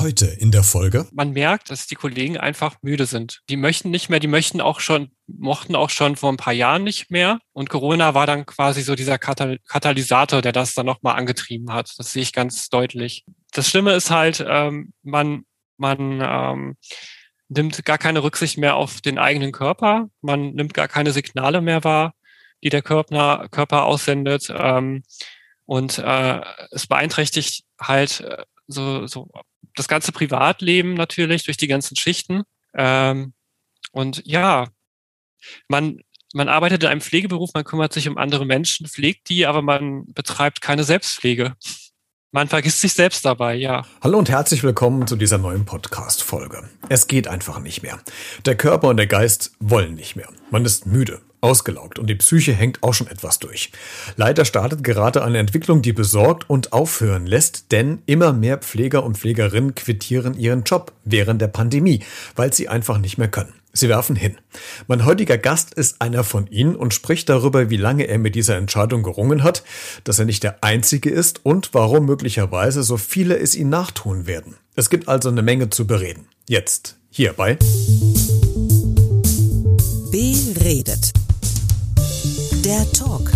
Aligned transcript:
Heute 0.00 0.24
in 0.24 0.50
der 0.50 0.62
Folge. 0.62 1.06
Man 1.12 1.32
merkt, 1.32 1.68
dass 1.68 1.86
die 1.86 1.94
Kollegen 1.94 2.38
einfach 2.38 2.76
müde 2.80 3.04
sind. 3.04 3.42
Die 3.50 3.58
möchten 3.58 3.90
nicht 3.90 4.08
mehr, 4.08 4.18
die 4.18 4.28
möchten 4.28 4.62
auch 4.62 4.80
schon, 4.80 5.10
mochten 5.26 5.74
auch 5.74 5.90
schon 5.90 6.16
vor 6.16 6.32
ein 6.32 6.38
paar 6.38 6.54
Jahren 6.54 6.84
nicht 6.84 7.10
mehr. 7.10 7.38
Und 7.52 7.68
Corona 7.68 8.14
war 8.14 8.26
dann 8.26 8.46
quasi 8.46 8.80
so 8.80 8.94
dieser 8.94 9.18
Katalysator, 9.18 10.40
der 10.40 10.52
das 10.52 10.72
dann 10.72 10.86
nochmal 10.86 11.18
angetrieben 11.18 11.70
hat. 11.70 11.92
Das 11.98 12.12
sehe 12.12 12.22
ich 12.22 12.32
ganz 12.32 12.70
deutlich. 12.70 13.26
Das 13.52 13.68
Schlimme 13.68 13.92
ist 13.92 14.10
halt, 14.10 14.42
ähm, 14.48 14.94
man, 15.02 15.42
man 15.76 16.22
ähm, 16.22 16.76
nimmt 17.50 17.84
gar 17.84 17.98
keine 17.98 18.22
Rücksicht 18.22 18.56
mehr 18.56 18.76
auf 18.76 19.02
den 19.02 19.18
eigenen 19.18 19.52
Körper. 19.52 20.08
Man 20.22 20.52
nimmt 20.52 20.72
gar 20.72 20.88
keine 20.88 21.12
Signale 21.12 21.60
mehr 21.60 21.84
wahr, 21.84 22.14
die 22.64 22.70
der 22.70 22.80
Körper, 22.80 23.48
Körper 23.50 23.84
aussendet. 23.84 24.50
Ähm, 24.56 25.02
und 25.66 25.98
äh, 25.98 26.40
es 26.70 26.86
beeinträchtigt 26.86 27.64
halt 27.78 28.20
äh, 28.20 28.44
so, 28.66 29.06
so 29.06 29.28
das 29.80 29.88
ganze 29.88 30.12
Privatleben 30.12 30.94
natürlich 30.94 31.44
durch 31.44 31.56
die 31.56 31.66
ganzen 31.66 31.96
Schichten. 31.96 32.42
Ähm, 32.74 33.32
und 33.92 34.22
ja, 34.26 34.68
man, 35.68 36.00
man 36.34 36.48
arbeitet 36.48 36.82
in 36.82 36.90
einem 36.90 37.00
Pflegeberuf, 37.00 37.50
man 37.54 37.64
kümmert 37.64 37.92
sich 37.92 38.06
um 38.06 38.18
andere 38.18 38.44
Menschen, 38.44 38.86
pflegt 38.86 39.30
die, 39.30 39.46
aber 39.46 39.62
man 39.62 40.04
betreibt 40.12 40.60
keine 40.60 40.84
Selbstpflege. 40.84 41.54
Man 42.30 42.46
vergisst 42.46 42.80
sich 42.80 42.92
selbst 42.92 43.24
dabei, 43.24 43.56
ja. 43.56 43.84
Hallo 44.02 44.18
und 44.18 44.28
herzlich 44.28 44.62
willkommen 44.62 45.08
zu 45.08 45.16
dieser 45.16 45.38
neuen 45.38 45.64
Podcast-Folge. 45.64 46.68
Es 46.88 47.08
geht 47.08 47.26
einfach 47.26 47.58
nicht 47.58 47.82
mehr. 47.82 48.00
Der 48.44 48.56
Körper 48.56 48.88
und 48.88 48.98
der 48.98 49.08
Geist 49.08 49.52
wollen 49.58 49.94
nicht 49.94 50.14
mehr. 50.14 50.28
Man 50.50 50.64
ist 50.64 50.86
müde, 50.86 51.22
ausgelaugt 51.40 51.98
und 51.98 52.08
die 52.08 52.14
Psyche 52.14 52.52
hängt 52.52 52.82
auch 52.82 52.94
schon 52.94 53.06
etwas 53.06 53.38
durch. 53.38 53.70
Leider 54.16 54.44
startet 54.44 54.84
gerade 54.84 55.24
eine 55.24 55.38
Entwicklung, 55.38 55.82
die 55.82 55.92
besorgt 55.92 56.48
und 56.48 56.72
aufhören 56.72 57.26
lässt, 57.26 57.72
denn 57.72 58.02
immer 58.06 58.32
mehr 58.32 58.58
Pfleger 58.58 59.04
und 59.04 59.18
Pflegerinnen 59.18 59.74
quittieren 59.74 60.34
ihren 60.34 60.64
Job 60.64 60.92
während 61.04 61.40
der 61.40 61.48
Pandemie, 61.48 62.00
weil 62.36 62.52
sie 62.52 62.68
einfach 62.68 62.98
nicht 62.98 63.18
mehr 63.18 63.28
können. 63.28 63.54
Sie 63.72 63.88
werfen 63.88 64.16
hin. 64.16 64.36
Mein 64.88 65.04
heutiger 65.04 65.38
Gast 65.38 65.74
ist 65.74 66.02
einer 66.02 66.24
von 66.24 66.48
Ihnen 66.48 66.74
und 66.74 66.92
spricht 66.92 67.28
darüber, 67.28 67.70
wie 67.70 67.76
lange 67.76 68.04
er 68.04 68.18
mit 68.18 68.34
dieser 68.34 68.56
Entscheidung 68.56 69.04
gerungen 69.04 69.44
hat, 69.44 69.62
dass 70.02 70.18
er 70.18 70.24
nicht 70.24 70.42
der 70.42 70.64
Einzige 70.64 71.10
ist 71.10 71.44
und 71.44 71.70
warum 71.72 72.06
möglicherweise 72.06 72.82
so 72.82 72.96
viele 72.96 73.38
es 73.38 73.54
ihm 73.54 73.68
nachtun 73.68 74.26
werden. 74.26 74.56
Es 74.74 74.90
gibt 74.90 75.08
also 75.08 75.28
eine 75.28 75.42
Menge 75.42 75.70
zu 75.70 75.86
bereden. 75.86 76.26
Jetzt, 76.48 76.96
hierbei. 77.10 77.58
Beredet. 80.10 81.19
Der 82.64 82.84
Talk 82.92 83.30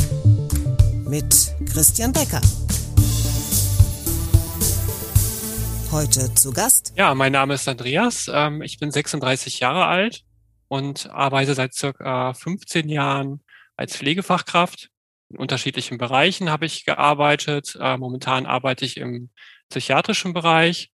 mit 1.09 1.55
Christian 1.73 2.13
Becker. 2.13 2.43
Heute 5.91 6.35
zu 6.35 6.53
Gast. 6.53 6.93
Ja, 6.95 7.15
mein 7.15 7.33
Name 7.33 7.55
ist 7.55 7.67
Andreas. 7.67 8.31
Ähm, 8.31 8.61
ich 8.61 8.79
bin 8.79 8.91
36 8.91 9.61
Jahre 9.61 9.87
alt 9.87 10.25
und 10.69 11.09
arbeite 11.11 11.55
seit 11.55 11.73
circa 11.73 12.35
15 12.35 12.91
Jahren 12.91 13.43
als 13.77 13.97
Pflegefachkraft. 13.97 14.91
In 15.31 15.39
unterschiedlichen 15.39 15.97
Bereichen 15.97 16.51
habe 16.51 16.67
ich 16.67 16.85
gearbeitet. 16.85 17.79
Äh, 17.81 17.97
momentan 17.97 18.45
arbeite 18.45 18.85
ich 18.85 18.99
im 18.99 19.31
psychiatrischen 19.71 20.35
Bereich 20.35 20.91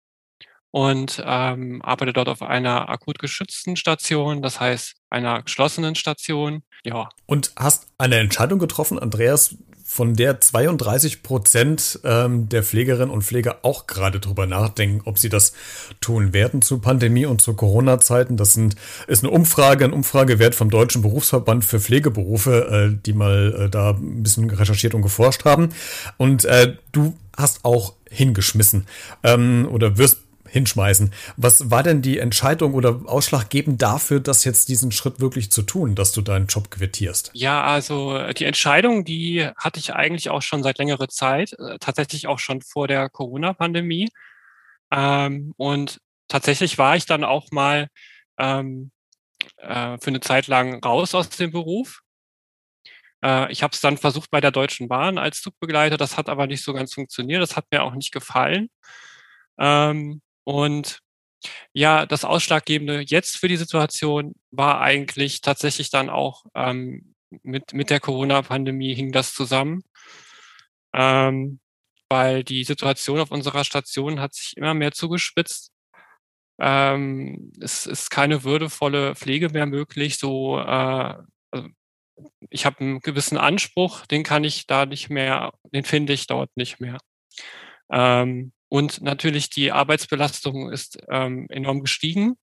und 0.75 1.23
ähm, 1.25 1.83
arbeite 1.83 2.13
dort 2.13 2.29
auf 2.29 2.43
einer 2.43 2.89
akut 2.89 3.21
geschützten 3.21 3.77
Station, 3.77 4.43
das 4.43 4.59
heißt 4.59 4.97
einer 5.09 5.41
geschlossenen 5.41 5.95
Station. 5.95 6.65
Ja. 6.83 7.11
Und 7.27 7.53
hast 7.55 7.87
eine 7.97 8.17
Entscheidung 8.17 8.59
getroffen, 8.59 8.99
Andreas, 8.99 9.57
von 9.85 10.17
der 10.17 10.41
32 10.41 11.23
Prozent 11.23 12.01
ähm, 12.03 12.49
der 12.49 12.65
Pflegerinnen 12.65 13.11
und 13.11 13.23
Pfleger 13.23 13.59
auch 13.63 13.87
gerade 13.87 14.19
drüber 14.19 14.47
nachdenken, 14.47 15.03
ob 15.05 15.21
sie 15.21 15.29
das 15.29 15.53
tun 16.01 16.33
werden 16.33 16.61
zu 16.61 16.81
Pandemie 16.81 17.27
und 17.27 17.41
zu 17.41 17.55
Corona-Zeiten. 17.55 18.37
Das 18.37 18.55
sind, 18.55 18.75
ist 19.07 19.23
eine 19.23 19.31
Umfrage, 19.31 19.85
ein 19.85 19.93
Umfragewert 19.93 20.57
vom 20.57 20.71
Deutschen 20.71 21.03
Berufsverband 21.03 21.65
für 21.65 21.79
Pflegeberufe, 21.79 22.97
äh, 22.97 22.99
die 23.07 23.13
mal 23.13 23.67
äh, 23.67 23.71
da 23.71 23.91
ein 23.91 24.25
bisschen 24.25 24.51
recherchiert 24.51 24.95
und 24.95 25.03
geforscht 25.03 25.45
haben. 25.45 25.69
Und 26.17 26.45
äh, 26.47 26.77
du 26.91 27.17
hast 27.37 27.65
auch 27.65 27.95
hingeschmissen 28.11 28.87
ähm, 29.23 29.69
oder 29.71 29.99
wirst 29.99 30.24
hinschmeißen. 30.55 31.13
Was 31.37 31.71
war 31.71 31.83
denn 31.83 32.01
die 32.01 32.19
Entscheidung 32.19 32.75
oder 32.75 33.01
ausschlaggebend 33.07 33.83
dafür, 33.83 34.21
das 34.21 34.45
jetzt 34.45 34.69
diesen 34.69 34.93
Schritt 34.93 35.21
wirklich 35.21 35.51
zu 35.51 35.63
tun, 35.63 35.97
dass 35.97 36.13
du 36.13 36.23
deinen 36.23 36.47
Job 36.47 36.71
quittierst? 36.71 37.33
Ja, 37.35 37.65
also 37.65 38.17
äh, 38.17 38.33
die 38.33 38.45
Entscheidung, 38.45 39.05
die 39.05 39.49
hatte 39.57 39.81
ich 39.81 39.93
eigentlich 39.95 40.31
auch 40.31 40.43
schon 40.43 40.63
seit 40.63 40.79
längerer 40.79 41.09
Zeit, 41.09 41.55
äh, 41.55 41.79
tatsächlich 41.81 42.29
auch 42.29 42.39
schon 42.39 42.63
vor 42.63 42.87
der 42.87 43.11
Corona-Pandemie. 43.11 44.09
Ähm, 44.93 45.55
und 45.57 45.99
tatsächlich 46.29 46.79
war 46.79 46.95
ich 46.95 47.05
dann 47.05 47.25
auch 47.25 47.51
mal 47.51 47.89
ähm, 48.39 48.93
äh, 49.57 49.99
für 50.01 50.09
eine 50.09 50.21
Zeit 50.21 50.47
lang 50.47 50.83
raus 50.85 51.15
aus 51.15 51.29
dem 51.29 51.51
Beruf. 51.51 52.01
Ich 53.49 53.63
habe 53.63 53.73
es 53.73 53.81
dann 53.81 53.97
versucht 53.97 54.31
bei 54.31 54.43
der 54.43 54.51
Deutschen 54.51 54.87
Bahn 54.87 55.17
als 55.17 55.41
Zugbegleiter, 55.41 55.97
das 55.97 56.19
hat 56.19 56.29
aber 56.29 56.47
nicht 56.47 56.63
so 56.63 56.75
ganz 56.75 56.93
funktioniert, 56.93 57.41
das 57.41 57.57
hat 57.57 57.65
mir 57.73 57.83
auch 57.83 57.95
nicht 57.95 58.13
gefallen. 58.13 58.69
Ähm, 59.59 60.21
und 60.45 61.01
ja, 61.73 62.07
das 62.07 62.25
Ausschlaggebende 62.25 63.01
jetzt 63.07 63.37
für 63.37 63.49
die 63.49 63.57
Situation 63.57 64.35
war 64.51 64.81
eigentlich 64.81 65.41
tatsächlich 65.41 65.91
dann 65.91 66.09
auch 66.11 66.45
ähm, 66.55 67.15
mit, 67.43 67.73
mit 67.75 67.91
der 67.91 68.01
Corona-Pandemie 68.01 68.95
hing 68.95 69.13
das 69.13 69.35
zusammen, 69.35 69.83
ähm, 70.95 71.61
weil 72.09 72.45
die 72.45 72.65
Situation 72.65 73.21
auf 73.21 73.31
unserer 73.31 73.65
Station 73.65 74.21
hat 74.21 74.35
sich 74.35 74.57
immer 74.57 74.75
mehr 74.75 74.93
zugespitzt. 74.93 75.73
Ähm, 76.61 77.53
es 77.61 77.87
ist 77.87 78.11
keine 78.11 78.45
würdevolle 78.45 79.15
Pflege 79.17 79.49
mehr 79.51 79.67
möglich. 79.67 80.19
So, 80.19 80.59
äh, 80.59 81.15
also 81.51 81.69
ich 82.51 82.65
habe 82.67 82.81
einen 82.81 83.01
gewissen 83.01 83.39
Anspruch, 83.39 84.07
den 84.07 84.23
kann 84.23 84.45
ich 84.45 84.67
da 84.67 84.87
nicht 84.87 85.11
mehr, 85.11 85.53
den 85.73 85.85
finde 85.85 86.13
ich 86.13 86.27
dort 86.27 86.57
nicht 86.57 86.81
mehr. 86.81 86.99
Ähm, 87.91 88.53
und 88.69 89.03
natürlich 89.03 89.51
die 89.51 89.73
Arbeitsbelastung 89.73 90.71
ist 90.71 90.99
ähm, 91.09 91.47
enorm 91.51 91.81
gestiegen, 91.81 92.37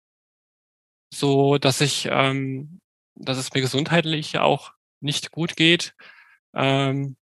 so 1.12 1.58
dass 1.58 1.80
ich, 1.80 2.08
ähm, 2.10 2.80
dass 3.14 3.38
es 3.38 3.52
mir 3.52 3.60
gesundheitlich 3.60 4.38
auch 4.38 4.72
nicht 5.00 5.30
gut 5.30 5.56
geht. 5.56 5.94
Ähm, 6.54 7.16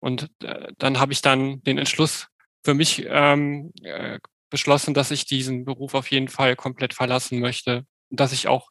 und 0.00 0.30
äh, 0.42 0.72
dann 0.78 1.00
habe 1.00 1.12
ich 1.12 1.22
dann 1.22 1.62
den 1.62 1.78
Entschluss 1.78 2.28
für 2.64 2.74
mich 2.74 3.06
ähm, 3.08 3.72
äh, 3.82 4.18
beschlossen, 4.50 4.94
dass 4.94 5.10
ich 5.10 5.26
diesen 5.26 5.64
Beruf 5.64 5.94
auf 5.94 6.10
jeden 6.10 6.28
Fall 6.28 6.56
komplett 6.56 6.94
verlassen 6.94 7.40
möchte. 7.40 7.86
Dass 8.10 8.32
ich 8.32 8.48
auch 8.48 8.70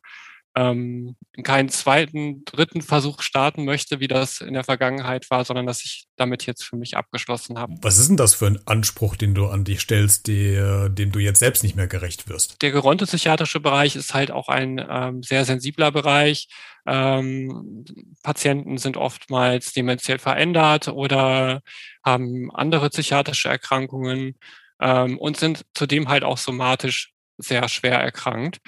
ähm, 0.55 1.15
keinen 1.41 1.69
zweiten, 1.69 2.45
dritten 2.45 2.81
Versuch 2.81 3.21
starten 3.21 3.65
möchte, 3.65 3.99
wie 3.99 4.07
das 4.07 4.39
in 4.39 4.53
der 4.53 4.63
Vergangenheit 4.63 5.29
war, 5.31 5.45
sondern 5.45 5.65
dass 5.65 5.83
ich 5.83 6.05
damit 6.15 6.45
jetzt 6.45 6.63
für 6.63 6.75
mich 6.75 6.95
abgeschlossen 6.95 7.57
habe. 7.57 7.73
Was 7.81 7.97
ist 7.97 8.09
denn 8.09 8.17
das 8.17 8.35
für 8.35 8.47
ein 8.47 8.59
Anspruch, 8.65 9.15
den 9.15 9.33
du 9.33 9.47
an 9.47 9.63
dich 9.63 9.81
stellst, 9.81 10.27
der, 10.27 10.89
dem 10.89 11.11
du 11.11 11.19
jetzt 11.19 11.39
selbst 11.39 11.63
nicht 11.63 11.75
mehr 11.75 11.87
gerecht 11.87 12.29
wirst? 12.29 12.61
Der 12.61 12.71
geronte 12.71 13.05
psychiatrische 13.05 13.59
Bereich 13.59 13.95
ist 13.95 14.13
halt 14.13 14.29
auch 14.29 14.47
ein 14.47 14.83
ähm, 14.87 15.23
sehr 15.23 15.43
sensibler 15.45 15.91
Bereich. 15.91 16.47
Ähm, 16.85 17.85
Patienten 18.21 18.77
sind 18.77 18.95
oftmals 18.95 19.73
dementiell 19.73 20.19
verändert 20.19 20.87
oder 20.87 21.61
haben 22.05 22.51
andere 22.53 22.89
psychiatrische 22.89 23.49
Erkrankungen 23.49 24.35
ähm, 24.79 25.17
und 25.17 25.37
sind 25.37 25.65
zudem 25.73 26.09
halt 26.09 26.23
auch 26.23 26.37
somatisch 26.37 27.11
sehr 27.37 27.67
schwer 27.69 27.99
erkrankt. 27.99 28.59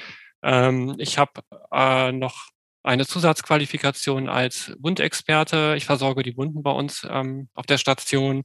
Ähm, 0.45 0.95
ich 0.99 1.17
habe 1.17 1.41
äh, 1.71 2.11
noch 2.11 2.49
eine 2.83 3.07
Zusatzqualifikation 3.07 4.29
als 4.29 4.73
Wundexperte. 4.79 5.73
Ich 5.75 5.85
versorge 5.85 6.23
die 6.23 6.37
Wunden 6.37 6.61
bei 6.63 6.71
uns 6.71 7.05
ähm, 7.09 7.49
auf 7.55 7.65
der 7.65 7.79
Station 7.79 8.43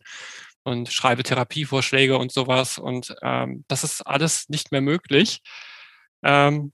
und 0.64 0.92
schreibe 0.92 1.22
Therapievorschläge 1.22 2.18
und 2.18 2.32
sowas. 2.32 2.78
Und 2.78 3.14
ähm, 3.22 3.64
das 3.68 3.84
ist 3.84 4.02
alles 4.02 4.48
nicht 4.48 4.72
mehr 4.72 4.80
möglich. 4.80 5.40
Ähm, 6.22 6.72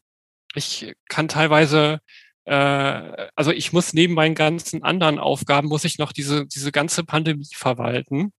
ich 0.54 0.94
kann 1.08 1.28
teilweise, 1.28 2.00
äh, 2.44 3.28
also 3.34 3.50
ich 3.50 3.72
muss 3.72 3.92
neben 3.92 4.14
meinen 4.14 4.36
ganzen 4.36 4.84
anderen 4.84 5.18
Aufgaben, 5.18 5.68
muss 5.68 5.84
ich 5.84 5.98
noch 5.98 6.12
diese, 6.12 6.46
diese 6.46 6.72
ganze 6.72 7.04
Pandemie 7.04 7.48
verwalten 7.52 8.32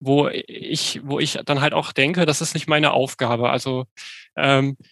wo 0.00 0.28
ich, 0.28 1.00
wo 1.04 1.18
ich 1.18 1.38
dann 1.44 1.60
halt 1.60 1.72
auch 1.72 1.92
denke, 1.92 2.26
das 2.26 2.40
ist 2.40 2.54
nicht 2.54 2.68
meine 2.68 2.92
Aufgabe. 2.92 3.50
Also 3.50 3.86
ähm, 4.36 4.76
äh, 4.80 4.84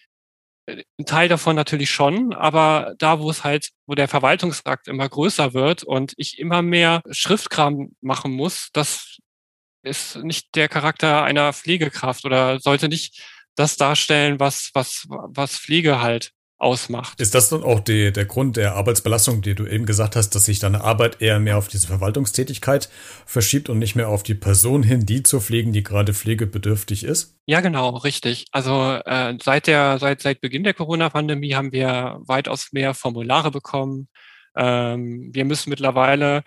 ein 0.67 1.05
Teil 1.05 1.27
davon 1.27 1.55
natürlich 1.55 1.89
schon, 1.89 2.33
aber 2.33 2.95
da, 2.97 3.19
wo 3.19 3.29
es 3.29 3.43
halt, 3.43 3.71
wo 3.85 3.95
der 3.95 4.07
Verwaltungsakt 4.07 4.87
immer 4.87 5.09
größer 5.09 5.53
wird 5.53 5.83
und 5.83 6.13
ich 6.17 6.39
immer 6.39 6.61
mehr 6.61 7.01
Schriftkram 7.11 7.95
machen 8.01 8.31
muss, 8.31 8.69
das 8.73 9.17
ist 9.83 10.15
nicht 10.17 10.55
der 10.55 10.69
Charakter 10.69 11.23
einer 11.23 11.51
Pflegekraft 11.51 12.25
oder 12.25 12.59
sollte 12.59 12.87
nicht 12.87 13.21
das 13.55 13.75
darstellen, 13.75 14.39
was, 14.39 14.71
was, 14.73 15.05
was 15.09 15.57
Pflege 15.57 16.01
halt 16.01 16.31
ausmacht. 16.57 17.19
Ist 17.19 17.35
das 17.35 17.49
dann 17.49 17.63
auch 17.63 17.79
die, 17.79 18.11
der 18.11 18.25
Grund 18.25 18.57
der 18.57 18.75
Arbeitsbelastung, 18.75 19.41
die 19.41 19.55
du 19.55 19.65
eben 19.65 19.85
gesagt 19.85 20.15
hast, 20.15 20.31
dass 20.31 20.45
sich 20.45 20.59
deine 20.59 20.81
Arbeit 20.81 21.21
eher 21.21 21.39
mehr 21.39 21.57
auf 21.57 21.67
diese 21.67 21.87
Verwaltungstätigkeit 21.87 22.89
verschiebt 23.25 23.69
und 23.69 23.79
nicht 23.79 23.95
mehr 23.95 24.09
auf 24.09 24.23
die 24.23 24.35
Person 24.35 24.81
hin, 24.81 25.05
die 25.05 25.23
zu 25.23 25.41
pflegen, 25.41 25.73
die 25.73 25.83
gerade 25.83 26.13
pflegebedürftig 26.13 27.03
ist? 27.03 27.37
Ja, 27.45 27.59
genau, 27.61 27.89
richtig. 27.97 28.45
Also 28.51 28.99
äh, 29.05 29.37
seit 29.43 29.67
der 29.67 29.99
seit 29.99 30.21
seit 30.21 30.41
Beginn 30.41 30.63
der 30.63 30.73
Corona-Pandemie 30.73 31.53
haben 31.55 31.71
wir 31.71 32.19
weitaus 32.25 32.69
mehr 32.71 32.93
Formulare 32.93 33.51
bekommen. 33.51 34.07
Ähm, 34.55 35.29
wir 35.33 35.45
müssen 35.45 35.69
mittlerweile 35.69 36.43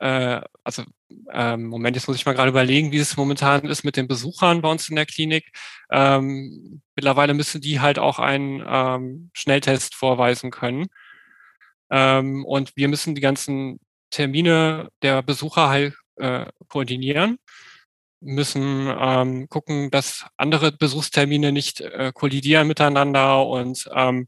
äh, 0.00 0.40
also 0.64 0.84
ähm, 1.32 1.66
Moment, 1.66 1.96
jetzt 1.96 2.08
muss 2.08 2.16
ich 2.16 2.26
mal 2.26 2.34
gerade 2.34 2.50
überlegen, 2.50 2.92
wie 2.92 2.98
es 2.98 3.16
momentan 3.16 3.66
ist 3.66 3.84
mit 3.84 3.96
den 3.96 4.08
Besuchern 4.08 4.62
bei 4.62 4.70
uns 4.70 4.88
in 4.88 4.96
der 4.96 5.06
Klinik. 5.06 5.52
Ähm, 5.90 6.82
mittlerweile 6.94 7.34
müssen 7.34 7.60
die 7.60 7.80
halt 7.80 7.98
auch 7.98 8.18
einen 8.18 8.62
ähm, 8.66 9.30
Schnelltest 9.32 9.94
vorweisen 9.94 10.50
können. 10.50 10.86
Ähm, 11.90 12.44
und 12.44 12.76
wir 12.76 12.88
müssen 12.88 13.14
die 13.14 13.20
ganzen 13.20 13.80
Termine 14.10 14.88
der 15.02 15.22
Besucher 15.22 15.68
halt 15.68 15.94
äh, 16.16 16.46
koordinieren, 16.68 17.38
müssen 18.20 18.88
ähm, 18.98 19.48
gucken, 19.48 19.90
dass 19.90 20.26
andere 20.36 20.72
Besuchstermine 20.72 21.52
nicht 21.52 21.80
äh, 21.80 22.12
kollidieren 22.14 22.66
miteinander 22.66 23.46
und 23.46 23.88
ähm, 23.94 24.26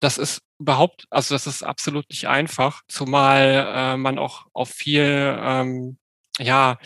das 0.00 0.18
ist 0.18 0.40
überhaupt, 0.58 1.06
also 1.10 1.34
das 1.34 1.46
ist 1.46 1.62
absolut 1.62 2.08
nicht 2.10 2.28
einfach, 2.28 2.82
zumal 2.88 3.66
äh, 3.74 3.96
man 3.96 4.18
auch 4.18 4.46
auf 4.52 4.70
viel, 4.70 5.36
ähm, 5.40 5.98
ja, 6.38 6.78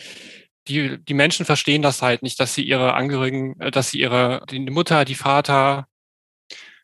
die, 0.67 1.03
die 1.03 1.13
Menschen 1.13 1.45
verstehen 1.45 1.81
das 1.81 2.01
halt 2.01 2.23
nicht, 2.23 2.39
dass 2.39 2.55
sie 2.55 2.63
ihre 2.63 2.93
Angehörigen, 2.93 3.59
äh, 3.59 3.71
dass 3.71 3.91
sie 3.91 3.99
ihre, 3.99 4.45
die 4.49 4.59
Mutter, 4.59 5.05
die 5.05 5.15
Vater 5.15 5.87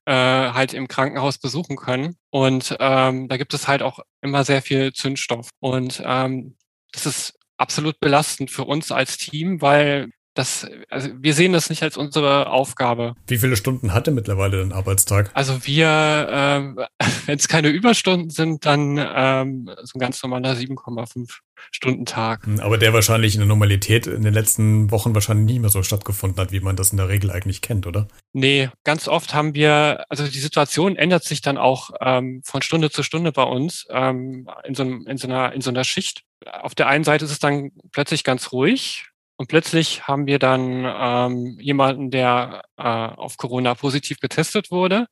äh, 0.06 0.12
halt 0.14 0.74
im 0.74 0.88
Krankenhaus 0.88 1.38
besuchen 1.38 1.78
können. 1.78 2.16
Und 2.30 2.76
ähm, 2.80 3.28
da 3.28 3.38
gibt 3.38 3.54
es 3.54 3.68
halt 3.68 3.82
auch 3.82 4.00
immer 4.22 4.44
sehr 4.44 4.62
viel 4.62 4.94
Zündstoff. 4.94 5.50
Und 5.60 6.02
ähm, 6.06 6.58
das 6.92 7.06
ist 7.06 7.40
absolut 7.58 8.00
belastend 8.00 8.52
für 8.52 8.66
uns 8.66 8.92
als 8.92 9.18
Team, 9.18 9.62
weil 9.62 10.12
das, 10.40 10.66
also 10.90 11.10
wir 11.20 11.34
sehen 11.34 11.52
das 11.52 11.70
nicht 11.70 11.84
als 11.84 11.98
unsere 11.98 12.50
Aufgabe. 12.50 13.16
Wie 13.28 13.38
viele 13.38 13.58
Stunden 13.58 13.94
hatte 13.94 14.12
mittlerweile 14.12 14.60
dein 14.60 14.72
Arbeitstag? 14.72 15.32
Also 15.34 15.66
wir, 15.66 16.28
ähm, 16.32 16.80
wenn 17.26 17.38
es 17.38 17.50
keine 17.50 17.68
Überstunden 17.68 18.30
sind, 18.30 18.66
dann 18.66 18.98
ähm, 18.98 19.70
so 19.84 19.98
ein 19.98 20.00
ganz 20.00 20.24
normaler 20.24 20.54
7,5 20.54 21.40
Stunden 21.72 22.06
Tag. 22.06 22.48
Aber 22.62 22.78
der 22.78 22.94
wahrscheinlich 22.94 23.36
in 23.36 23.42
der 23.42 23.48
Normalität 23.50 24.08
in 24.08 24.24
den 24.24 24.34
letzten 24.34 24.92
Wochen 24.92 25.14
wahrscheinlich 25.14 25.54
nie 25.54 25.60
mehr 25.60 25.70
so 25.70 25.84
stattgefunden 25.84 26.40
hat, 26.40 26.54
wie 26.54 26.62
man 26.62 26.78
das 26.78 26.92
in 26.92 26.98
der 26.98 27.10
Regel 27.10 27.32
eigentlich 27.32 27.62
kennt, 27.62 27.86
oder? 27.86 28.08
Nee, 28.32 28.70
ganz 28.86 29.10
oft 29.10 29.34
haben 29.34 29.54
wir, 29.56 30.06
also 30.08 30.26
die 30.26 30.40
Situation 30.40 30.96
ändert 30.96 31.26
sich 31.26 31.42
dann 31.42 31.58
auch 31.58 31.90
ähm, 32.00 32.42
von 32.46 32.62
Stunde 32.62 32.92
zu 32.92 33.04
Stunde 33.04 33.34
bei 33.34 33.44
uns 33.44 33.86
ähm, 33.90 34.50
in, 34.64 34.74
so, 34.74 34.84
in, 34.84 35.18
so 35.18 35.28
einer, 35.28 35.52
in 35.52 35.60
so 35.60 35.70
einer 35.70 35.84
Schicht. 35.84 36.24
Auf 36.46 36.76
der 36.76 36.88
einen 36.88 37.04
Seite 37.04 37.26
ist 37.26 37.32
es 37.32 37.40
dann 37.40 37.72
plötzlich 37.92 38.24
ganz 38.24 38.54
ruhig 38.54 39.10
und 39.40 39.48
plötzlich 39.48 40.06
haben 40.06 40.28
wir 40.28 40.38
dann 40.38 40.84
ähm, 40.86 41.58
jemanden, 41.62 42.12
der 42.12 42.64
äh, 42.76 42.84
auf 42.84 43.38
Corona 43.38 43.74
positiv 43.74 44.20
getestet 44.20 44.70
wurde. 44.70 45.08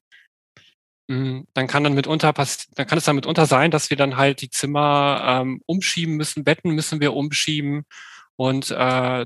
Mm, 1.08 1.44
dann 1.54 1.68
kann 1.68 1.86
dann 1.86 1.94
mitunter 1.94 2.34
dann 2.34 2.88
kann 2.88 2.98
es 2.98 3.06
dann 3.06 3.16
mitunter 3.16 3.46
sein, 3.46 3.72
dass 3.72 3.90
wir 3.90 3.96
dann 3.96 4.18
halt 4.18 4.42
die 4.42 4.50
Zimmer 4.50 5.22
ähm, 5.42 5.62
umschieben 5.66 6.18
müssen, 6.18 6.44
Betten 6.44 6.72
müssen 6.72 7.00
wir 7.00 7.14
umschieben 7.14 7.86
und 8.36 8.70
äh, 8.72 9.26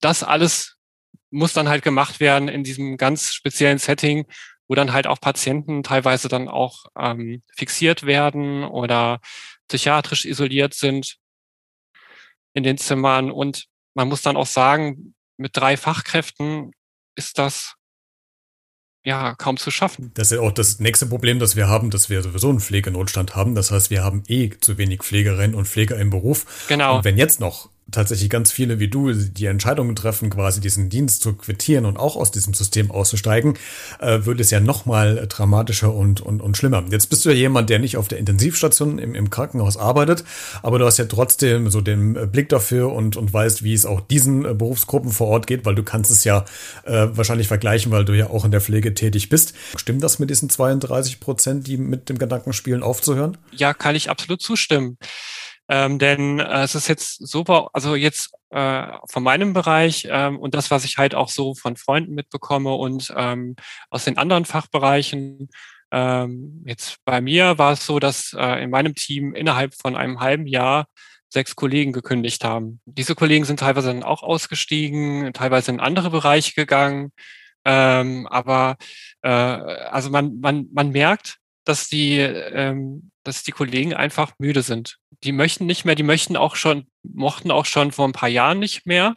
das 0.00 0.24
alles 0.24 0.78
muss 1.30 1.52
dann 1.52 1.68
halt 1.68 1.84
gemacht 1.84 2.18
werden 2.18 2.48
in 2.48 2.64
diesem 2.64 2.96
ganz 2.96 3.34
speziellen 3.34 3.78
Setting, 3.78 4.26
wo 4.66 4.74
dann 4.74 4.92
halt 4.92 5.06
auch 5.06 5.20
Patienten 5.20 5.84
teilweise 5.84 6.26
dann 6.28 6.48
auch 6.48 6.86
ähm, 6.98 7.44
fixiert 7.56 8.04
werden 8.04 8.64
oder 8.64 9.20
psychiatrisch 9.68 10.24
isoliert 10.24 10.74
sind 10.74 11.18
in 12.52 12.64
den 12.64 12.78
Zimmern 12.78 13.30
und 13.30 13.68
man 13.94 14.08
muss 14.08 14.22
dann 14.22 14.36
auch 14.36 14.46
sagen, 14.46 15.14
mit 15.36 15.56
drei 15.56 15.76
Fachkräften 15.76 16.72
ist 17.16 17.38
das 17.38 17.74
ja 19.04 19.34
kaum 19.34 19.56
zu 19.56 19.70
schaffen. 19.70 20.10
Das 20.14 20.30
ist 20.30 20.38
ja 20.38 20.42
auch 20.42 20.52
das 20.52 20.80
nächste 20.80 21.06
Problem, 21.06 21.38
das 21.38 21.56
wir 21.56 21.68
haben, 21.68 21.90
dass 21.90 22.08
wir 22.08 22.22
sowieso 22.22 22.48
einen 22.48 22.60
Pflegenotstand 22.60 23.36
haben. 23.36 23.54
Das 23.54 23.70
heißt, 23.70 23.90
wir 23.90 24.02
haben 24.02 24.22
eh 24.28 24.50
zu 24.58 24.78
wenig 24.78 25.02
Pflegerinnen 25.02 25.54
und 25.54 25.66
Pfleger 25.66 25.98
im 25.98 26.10
Beruf. 26.10 26.66
Genau. 26.68 26.96
Und 26.96 27.04
wenn 27.04 27.18
jetzt 27.18 27.40
noch 27.40 27.70
tatsächlich 27.90 28.30
ganz 28.30 28.50
viele 28.50 28.78
wie 28.78 28.88
du 28.88 29.12
die 29.12 29.46
Entscheidungen 29.46 29.94
treffen, 29.94 30.30
quasi 30.30 30.60
diesen 30.60 30.88
Dienst 30.88 31.22
zu 31.22 31.34
quittieren 31.34 31.84
und 31.84 31.96
auch 31.96 32.16
aus 32.16 32.30
diesem 32.30 32.54
System 32.54 32.90
auszusteigen, 32.90 33.54
äh, 34.00 34.24
würde 34.24 34.42
es 34.42 34.50
ja 34.50 34.60
noch 34.60 34.86
mal 34.86 35.26
dramatischer 35.28 35.92
und, 35.94 36.20
und, 36.20 36.40
und 36.40 36.56
schlimmer. 36.56 36.84
Jetzt 36.90 37.08
bist 37.10 37.24
du 37.24 37.30
ja 37.30 37.36
jemand, 37.36 37.70
der 37.70 37.78
nicht 37.78 37.96
auf 37.96 38.08
der 38.08 38.18
Intensivstation 38.18 38.98
im, 38.98 39.14
im 39.14 39.30
Krankenhaus 39.30 39.76
arbeitet, 39.76 40.24
aber 40.62 40.78
du 40.78 40.86
hast 40.86 40.98
ja 40.98 41.04
trotzdem 41.04 41.70
so 41.70 41.80
den 41.80 42.30
Blick 42.30 42.48
dafür 42.48 42.92
und, 42.92 43.16
und 43.16 43.32
weißt, 43.32 43.62
wie 43.62 43.74
es 43.74 43.86
auch 43.86 44.00
diesen 44.00 44.44
äh, 44.44 44.54
Berufsgruppen 44.54 45.10
vor 45.10 45.28
Ort 45.28 45.46
geht, 45.46 45.64
weil 45.64 45.74
du 45.74 45.82
kannst 45.82 46.10
es 46.10 46.24
ja 46.24 46.44
äh, 46.84 47.08
wahrscheinlich 47.10 47.48
vergleichen, 47.48 47.92
weil 47.92 48.04
du 48.04 48.14
ja 48.14 48.30
auch 48.30 48.44
in 48.44 48.50
der 48.50 48.60
Pflege 48.60 48.94
tätig 48.94 49.28
bist. 49.28 49.54
Stimmt 49.76 50.02
das 50.02 50.18
mit 50.18 50.30
diesen 50.30 50.48
32 50.48 51.20
Prozent, 51.20 51.66
die 51.66 51.76
mit 51.76 52.08
dem 52.08 52.18
Gedanken 52.18 52.52
spielen, 52.52 52.82
aufzuhören? 52.82 53.36
Ja, 53.52 53.74
kann 53.74 53.94
ich 53.94 54.10
absolut 54.10 54.40
zustimmen. 54.40 54.96
Ähm, 55.68 55.98
denn 55.98 56.40
äh, 56.40 56.62
es 56.62 56.74
ist 56.74 56.88
jetzt 56.88 57.26
super, 57.26 57.70
also 57.72 57.94
jetzt 57.94 58.32
äh, 58.50 58.86
von 59.10 59.22
meinem 59.22 59.52
Bereich 59.54 60.06
ähm, 60.10 60.38
und 60.38 60.54
das, 60.54 60.70
was 60.70 60.84
ich 60.84 60.98
halt 60.98 61.14
auch 61.14 61.28
so 61.28 61.54
von 61.54 61.76
Freunden 61.76 62.14
mitbekomme 62.14 62.74
und 62.74 63.12
ähm, 63.16 63.56
aus 63.90 64.04
den 64.04 64.18
anderen 64.18 64.44
Fachbereichen. 64.44 65.48
Ähm, 65.90 66.62
jetzt 66.66 66.98
bei 67.04 67.20
mir 67.20 67.58
war 67.58 67.72
es 67.72 67.86
so, 67.86 67.98
dass 67.98 68.34
äh, 68.38 68.62
in 68.62 68.70
meinem 68.70 68.94
Team 68.94 69.34
innerhalb 69.34 69.74
von 69.74 69.96
einem 69.96 70.20
halben 70.20 70.46
Jahr 70.46 70.86
sechs 71.34 71.56
Kollegen 71.56 71.92
gekündigt 71.92 72.44
haben. 72.44 72.80
Diese 72.84 73.14
Kollegen 73.14 73.44
sind 73.44 73.60
teilweise 73.60 73.88
dann 73.88 74.02
auch 74.02 74.22
ausgestiegen, 74.22 75.32
teilweise 75.32 75.72
in 75.72 75.80
andere 75.80 76.10
Bereiche 76.10 76.54
gegangen. 76.54 77.10
Ähm, 77.64 78.26
aber 78.28 78.76
äh, 79.22 79.28
also 79.28 80.10
man, 80.10 80.38
man, 80.40 80.68
man 80.72 80.90
merkt, 80.90 81.38
dass 81.64 81.88
die, 81.88 82.18
ähm, 82.18 83.10
dass 83.24 83.42
die 83.42 83.52
Kollegen 83.52 83.94
einfach 83.94 84.32
müde 84.38 84.62
sind. 84.62 84.98
Die 85.22 85.32
möchten 85.32 85.66
nicht 85.66 85.84
mehr, 85.84 85.94
die 85.94 86.02
möchten 86.02 86.36
auch 86.36 86.56
schon, 86.56 86.86
mochten 87.02 87.50
auch 87.50 87.66
schon 87.66 87.92
vor 87.92 88.06
ein 88.06 88.12
paar 88.12 88.28
Jahren 88.28 88.58
nicht 88.58 88.86
mehr. 88.86 89.14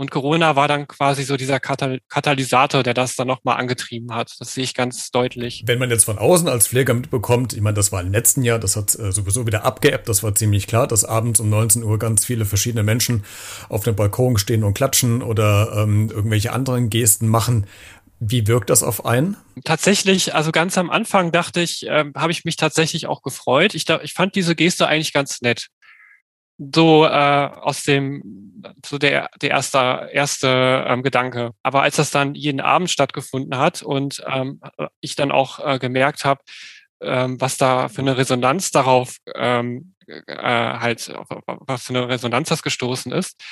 Und 0.00 0.10
Corona 0.10 0.56
war 0.56 0.66
dann 0.66 0.88
quasi 0.88 1.24
so 1.24 1.36
dieser 1.36 1.60
Katalysator, 1.60 2.82
der 2.82 2.94
das 2.94 3.16
dann 3.16 3.26
nochmal 3.26 3.58
angetrieben 3.58 4.14
hat. 4.14 4.34
Das 4.38 4.54
sehe 4.54 4.64
ich 4.64 4.72
ganz 4.72 5.10
deutlich. 5.10 5.64
Wenn 5.66 5.78
man 5.78 5.90
jetzt 5.90 6.06
von 6.06 6.16
außen 6.16 6.48
als 6.48 6.68
Pfleger 6.68 6.94
mitbekommt, 6.94 7.52
ich 7.52 7.60
meine, 7.60 7.74
das 7.74 7.92
war 7.92 8.00
im 8.00 8.10
letzten 8.10 8.42
Jahr, 8.42 8.58
das 8.58 8.76
hat 8.76 8.98
äh, 8.98 9.12
sowieso 9.12 9.46
wieder 9.46 9.66
abgeebbt, 9.66 10.08
das 10.08 10.22
war 10.22 10.34
ziemlich 10.34 10.66
klar, 10.66 10.86
dass 10.86 11.04
abends 11.04 11.38
um 11.38 11.50
19 11.50 11.84
Uhr 11.84 11.98
ganz 11.98 12.24
viele 12.24 12.46
verschiedene 12.46 12.82
Menschen 12.82 13.24
auf 13.68 13.84
dem 13.84 13.94
Balkon 13.94 14.38
stehen 14.38 14.64
und 14.64 14.72
klatschen 14.72 15.22
oder 15.22 15.70
ähm, 15.76 16.08
irgendwelche 16.08 16.54
anderen 16.54 16.88
Gesten 16.88 17.28
machen. 17.28 17.66
Wie 18.22 18.46
wirkt 18.46 18.68
das 18.68 18.82
auf 18.82 19.06
einen? 19.06 19.38
Tatsächlich, 19.64 20.34
also 20.34 20.52
ganz 20.52 20.76
am 20.76 20.90
Anfang 20.90 21.32
dachte 21.32 21.62
ich, 21.62 21.86
äh, 21.86 22.04
habe 22.14 22.32
ich 22.32 22.44
mich 22.44 22.56
tatsächlich 22.56 23.06
auch 23.06 23.22
gefreut. 23.22 23.74
Ich, 23.74 23.88
ich 23.88 24.12
fand 24.12 24.34
diese 24.34 24.54
Geste 24.54 24.86
eigentlich 24.86 25.14
ganz 25.14 25.40
nett. 25.40 25.68
So 26.58 27.06
äh, 27.06 27.08
aus 27.08 27.84
dem, 27.84 28.62
so 28.84 28.98
der, 28.98 29.30
der 29.40 29.50
erste, 29.50 30.10
erste 30.12 30.84
ähm, 30.86 31.02
Gedanke. 31.02 31.52
Aber 31.62 31.80
als 31.80 31.96
das 31.96 32.10
dann 32.10 32.34
jeden 32.34 32.60
Abend 32.60 32.90
stattgefunden 32.90 33.58
hat 33.58 33.80
und 33.82 34.22
ähm, 34.30 34.60
ich 35.00 35.16
dann 35.16 35.32
auch 35.32 35.58
äh, 35.58 35.78
gemerkt 35.78 36.26
habe, 36.26 36.42
ähm, 37.00 37.40
was 37.40 37.56
da 37.56 37.88
für 37.88 38.02
eine 38.02 38.18
Resonanz 38.18 38.70
darauf 38.70 39.16
ähm, 39.34 39.94
äh, 40.06 40.24
halt, 40.36 41.10
was 41.46 41.84
für 41.84 41.94
eine 41.94 42.08
Resonanz 42.08 42.50
das 42.50 42.62
gestoßen 42.62 43.12
ist, 43.12 43.42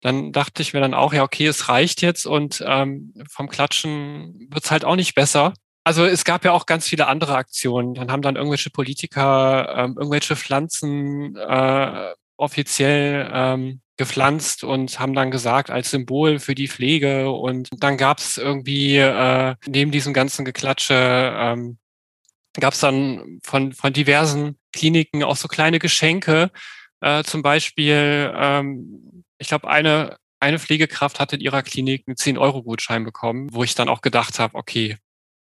dann 0.00 0.32
dachte 0.32 0.62
ich 0.62 0.72
mir 0.72 0.80
dann 0.80 0.94
auch, 0.94 1.12
ja, 1.12 1.22
okay, 1.22 1.46
es 1.46 1.68
reicht 1.68 2.02
jetzt 2.02 2.26
und 2.26 2.64
ähm, 2.66 3.14
vom 3.28 3.48
Klatschen 3.48 4.48
wird's 4.50 4.70
halt 4.70 4.84
auch 4.84 4.96
nicht 4.96 5.14
besser. 5.14 5.52
Also 5.84 6.04
es 6.04 6.24
gab 6.24 6.44
ja 6.44 6.52
auch 6.52 6.66
ganz 6.66 6.88
viele 6.88 7.06
andere 7.06 7.36
Aktionen. 7.36 7.94
Dann 7.94 8.10
haben 8.10 8.22
dann 8.22 8.36
irgendwelche 8.36 8.70
Politiker 8.70 9.74
ähm, 9.76 9.96
irgendwelche 9.98 10.36
Pflanzen 10.36 11.36
äh, 11.36 12.12
offiziell 12.36 13.30
ähm, 13.32 13.80
gepflanzt 13.96 14.64
und 14.64 14.98
haben 14.98 15.14
dann 15.14 15.30
gesagt, 15.30 15.70
als 15.70 15.90
Symbol 15.90 16.38
für 16.38 16.54
die 16.54 16.68
Pflege. 16.68 17.30
Und 17.30 17.68
dann 17.78 17.96
gab's 17.96 18.38
irgendwie 18.38 18.96
äh, 18.96 19.54
neben 19.66 19.90
diesem 19.90 20.14
ganzen 20.14 20.44
Geklatsche 20.44 20.94
ähm, 21.36 21.78
gab 22.58 22.72
es 22.72 22.80
dann 22.80 23.40
von, 23.42 23.72
von 23.72 23.92
diversen 23.92 24.56
Kliniken 24.72 25.22
auch 25.22 25.36
so 25.36 25.48
kleine 25.48 25.78
Geschenke. 25.78 26.50
Äh, 27.00 27.22
zum 27.24 27.42
Beispiel 27.42 28.32
ähm, 28.34 29.19
ich 29.40 29.48
glaube, 29.48 29.68
eine, 29.68 30.16
eine 30.38 30.58
Pflegekraft 30.58 31.18
hat 31.18 31.32
in 31.32 31.40
ihrer 31.40 31.62
Klinik 31.62 32.04
einen 32.06 32.16
10-Euro-Gutschein 32.16 33.04
bekommen, 33.04 33.48
wo 33.52 33.64
ich 33.64 33.74
dann 33.74 33.88
auch 33.88 34.02
gedacht 34.02 34.38
habe, 34.38 34.54
okay, 34.54 34.96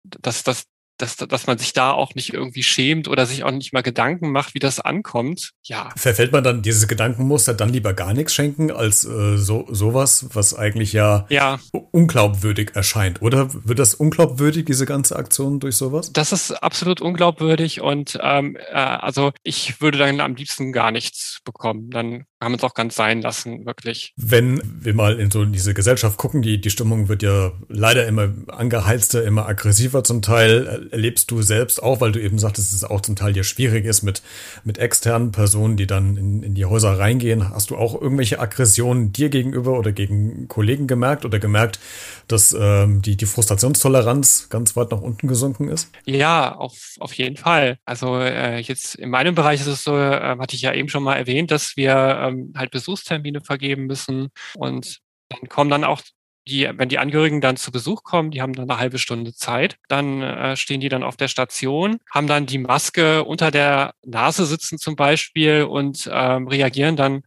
das, 0.04 0.44
das, 0.44 0.66
dass, 0.98 1.16
dass 1.16 1.48
man 1.48 1.58
sich 1.58 1.74
da 1.74 1.92
auch 1.92 2.16
nicht 2.16 2.34
irgendwie 2.34 2.64
schämt 2.64 3.08
oder 3.08 3.26
sich 3.26 3.44
auch 3.44 3.52
nicht 3.52 3.72
mal 3.74 3.84
Gedanken 3.84 4.32
macht, 4.32 4.56
wie 4.56 4.60
das 4.60 4.80
ankommt. 4.80 5.52
Ja. 5.64 5.90
Verfällt 5.96 6.32
man 6.32 6.44
dann 6.44 6.62
dieses 6.62 6.88
Gedankenmuster, 6.88 7.54
dann 7.54 7.70
lieber 7.70 7.94
gar 7.94 8.14
nichts 8.14 8.34
schenken, 8.34 8.72
als 8.72 9.06
äh, 9.06 9.38
so 9.38 9.68
sowas, 9.70 10.28
was 10.34 10.56
eigentlich 10.56 10.94
ja, 10.94 11.26
ja 11.30 11.60
unglaubwürdig 11.92 12.72
erscheint? 12.76 13.22
Oder 13.22 13.50
wird 13.52 13.80
das 13.80 13.94
unglaubwürdig, 13.94 14.66
diese 14.66 14.86
ganze 14.86 15.16
Aktion 15.16 15.60
durch 15.60 15.76
sowas? 15.76 16.12
Das 16.14 16.32
ist 16.32 16.52
absolut 16.52 17.02
unglaubwürdig 17.02 17.82
und 17.82 18.18
ähm, 18.22 18.56
äh, 18.56 18.74
also 18.74 19.32
ich 19.44 19.82
würde 19.82 20.00
dann 20.00 20.20
am 20.20 20.36
liebsten 20.36 20.72
gar 20.72 20.92
nichts 20.92 21.42
bekommen. 21.44 21.90
Dann 21.92 22.26
man 22.40 22.60
es 22.60 22.64
auch 22.64 22.74
ganz 22.74 22.96
sein 22.96 23.22
lassen, 23.22 23.66
wirklich. 23.66 24.14
Wenn 24.16 24.62
wir 24.64 24.94
mal 24.94 25.20
in 25.20 25.32
so 25.32 25.44
diese 25.46 25.74
Gesellschaft 25.74 26.18
gucken, 26.18 26.42
die, 26.42 26.62
die 26.62 26.70
Stimmung 26.70 27.08
wird 27.08 27.24
ja 27.24 27.52
leider 27.68 28.06
immer 28.06 28.30
angeheizter, 28.48 29.24
immer 29.24 29.48
aggressiver 29.48 30.04
zum 30.04 30.22
Teil. 30.22 30.90
Erlebst 30.92 31.32
du 31.32 31.42
selbst 31.42 31.82
auch, 31.82 32.00
weil 32.00 32.12
du 32.12 32.22
eben 32.22 32.38
sagtest, 32.38 32.72
dass 32.72 32.76
es 32.76 32.84
auch 32.84 33.02
zum 33.02 33.16
Teil 33.16 33.36
ja 33.36 33.44
schwierig 33.44 33.86
ist 33.86 34.04
mit, 34.04 34.22
mit 34.64 34.78
externen 34.78 35.32
Personen, 35.32 35.78
die 35.78 35.88
dann 35.88 36.16
in, 36.18 36.44
in 36.44 36.54
die 36.54 36.66
Häuser 36.66 37.00
reingehen. 37.00 37.50
Hast 37.50 37.72
du 37.72 37.78
auch 37.78 38.00
irgendwelche 38.00 38.40
Aggressionen 38.40 39.12
dir 39.12 39.30
gegenüber 39.30 39.78
oder 39.80 39.92
gegen 39.92 40.48
Kollegen 40.48 40.86
gemerkt 40.86 41.26
oder 41.26 41.40
gemerkt, 41.40 41.80
dass 42.28 42.56
ähm, 42.58 43.02
die, 43.02 43.18
die 43.18 43.26
Frustrationstoleranz 43.26 44.50
ganz 44.50 44.76
weit 44.76 44.92
nach 44.92 45.02
unten 45.02 45.28
gesunken 45.28 45.70
ist? 45.70 45.90
Ja, 46.06 46.56
auf, 46.56 46.96
auf 47.00 47.14
jeden 47.14 47.38
Fall. 47.38 47.80
Also 47.86 48.20
äh, 48.20 48.60
jetzt 48.60 48.96
in 48.96 49.10
meinem 49.10 49.34
Bereich 49.34 49.62
ist 49.62 49.68
es 49.68 49.84
so, 49.84 49.98
äh, 49.98 50.38
hatte 50.38 50.56
ich 50.56 50.62
ja 50.62 50.74
eben 50.74 50.90
schon 50.90 51.04
mal 51.04 51.16
erwähnt, 51.16 51.52
dass 51.52 51.78
wir 51.78 52.27
ähm, 52.28 52.54
halt 52.56 52.72
Besuchstermine 52.72 53.42
vergeben 53.42 53.86
müssen. 53.86 54.30
Und 54.56 55.00
dann 55.30 55.50
kommen 55.50 55.70
dann 55.70 55.84
auch 55.84 56.02
die, 56.48 56.70
wenn 56.76 56.90
die 56.90 57.00
Angehörigen 57.00 57.42
dann 57.42 57.58
zu 57.58 57.72
Besuch 57.72 58.04
kommen, 58.04 58.32
die 58.32 58.42
haben 58.42 58.54
dann 58.54 58.70
eine 58.70 58.80
halbe 58.80 59.00
Stunde 59.00 59.34
Zeit, 59.34 59.78
dann 59.90 60.22
äh, 60.22 60.56
stehen 60.56 60.80
die 60.80 60.90
dann 60.90 61.04
auf 61.04 61.18
der 61.18 61.28
Station, 61.28 61.98
haben 62.10 62.28
dann 62.28 62.46
die 62.46 62.58
Maske 62.58 63.24
unter 63.24 63.52
der 63.52 63.94
Nase 64.06 64.46
sitzen 64.46 64.78
zum 64.78 64.96
Beispiel 64.96 65.64
und 65.64 66.10
ähm, 66.12 66.48
reagieren 66.48 66.96
dann 66.96 67.24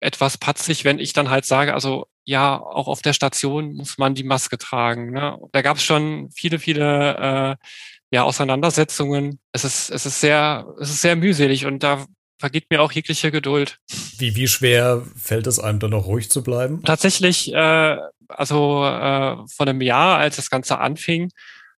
etwas 0.00 0.38
patzig, 0.38 0.84
wenn 0.84 0.98
ich 0.98 1.12
dann 1.12 1.30
halt 1.30 1.44
sage, 1.44 1.74
also 1.74 2.06
ja, 2.26 2.58
auch 2.58 2.88
auf 2.88 3.02
der 3.02 3.12
Station 3.12 3.74
muss 3.74 3.98
man 3.98 4.14
die 4.14 4.24
Maske 4.24 4.58
tragen. 4.58 5.12
Ne? 5.12 5.38
Da 5.52 5.62
gab 5.62 5.76
es 5.76 5.84
schon 5.84 6.30
viele, 6.30 6.58
viele 6.58 7.58
äh, 7.60 7.66
ja, 8.10 8.22
Auseinandersetzungen. 8.22 9.40
Es 9.52 9.64
ist, 9.64 9.90
es 9.90 10.06
ist 10.06 10.20
sehr, 10.20 10.66
es 10.80 10.90
ist 10.90 11.02
sehr 11.02 11.16
mühselig 11.16 11.66
und 11.66 11.82
da 11.82 12.06
vergeht 12.38 12.70
mir 12.70 12.82
auch 12.82 12.92
jegliche 12.92 13.30
Geduld. 13.30 13.78
Wie, 14.18 14.34
wie 14.36 14.48
schwer 14.48 15.02
fällt 15.16 15.46
es 15.46 15.58
einem 15.58 15.78
dann 15.78 15.90
noch 15.90 16.06
ruhig 16.06 16.30
zu 16.30 16.42
bleiben? 16.42 16.82
Tatsächlich, 16.82 17.52
äh, 17.52 17.98
also 18.28 18.84
äh, 18.84 19.36
vor 19.48 19.66
einem 19.66 19.80
Jahr, 19.80 20.18
als 20.18 20.36
das 20.36 20.50
Ganze 20.50 20.78
anfing, 20.78 21.30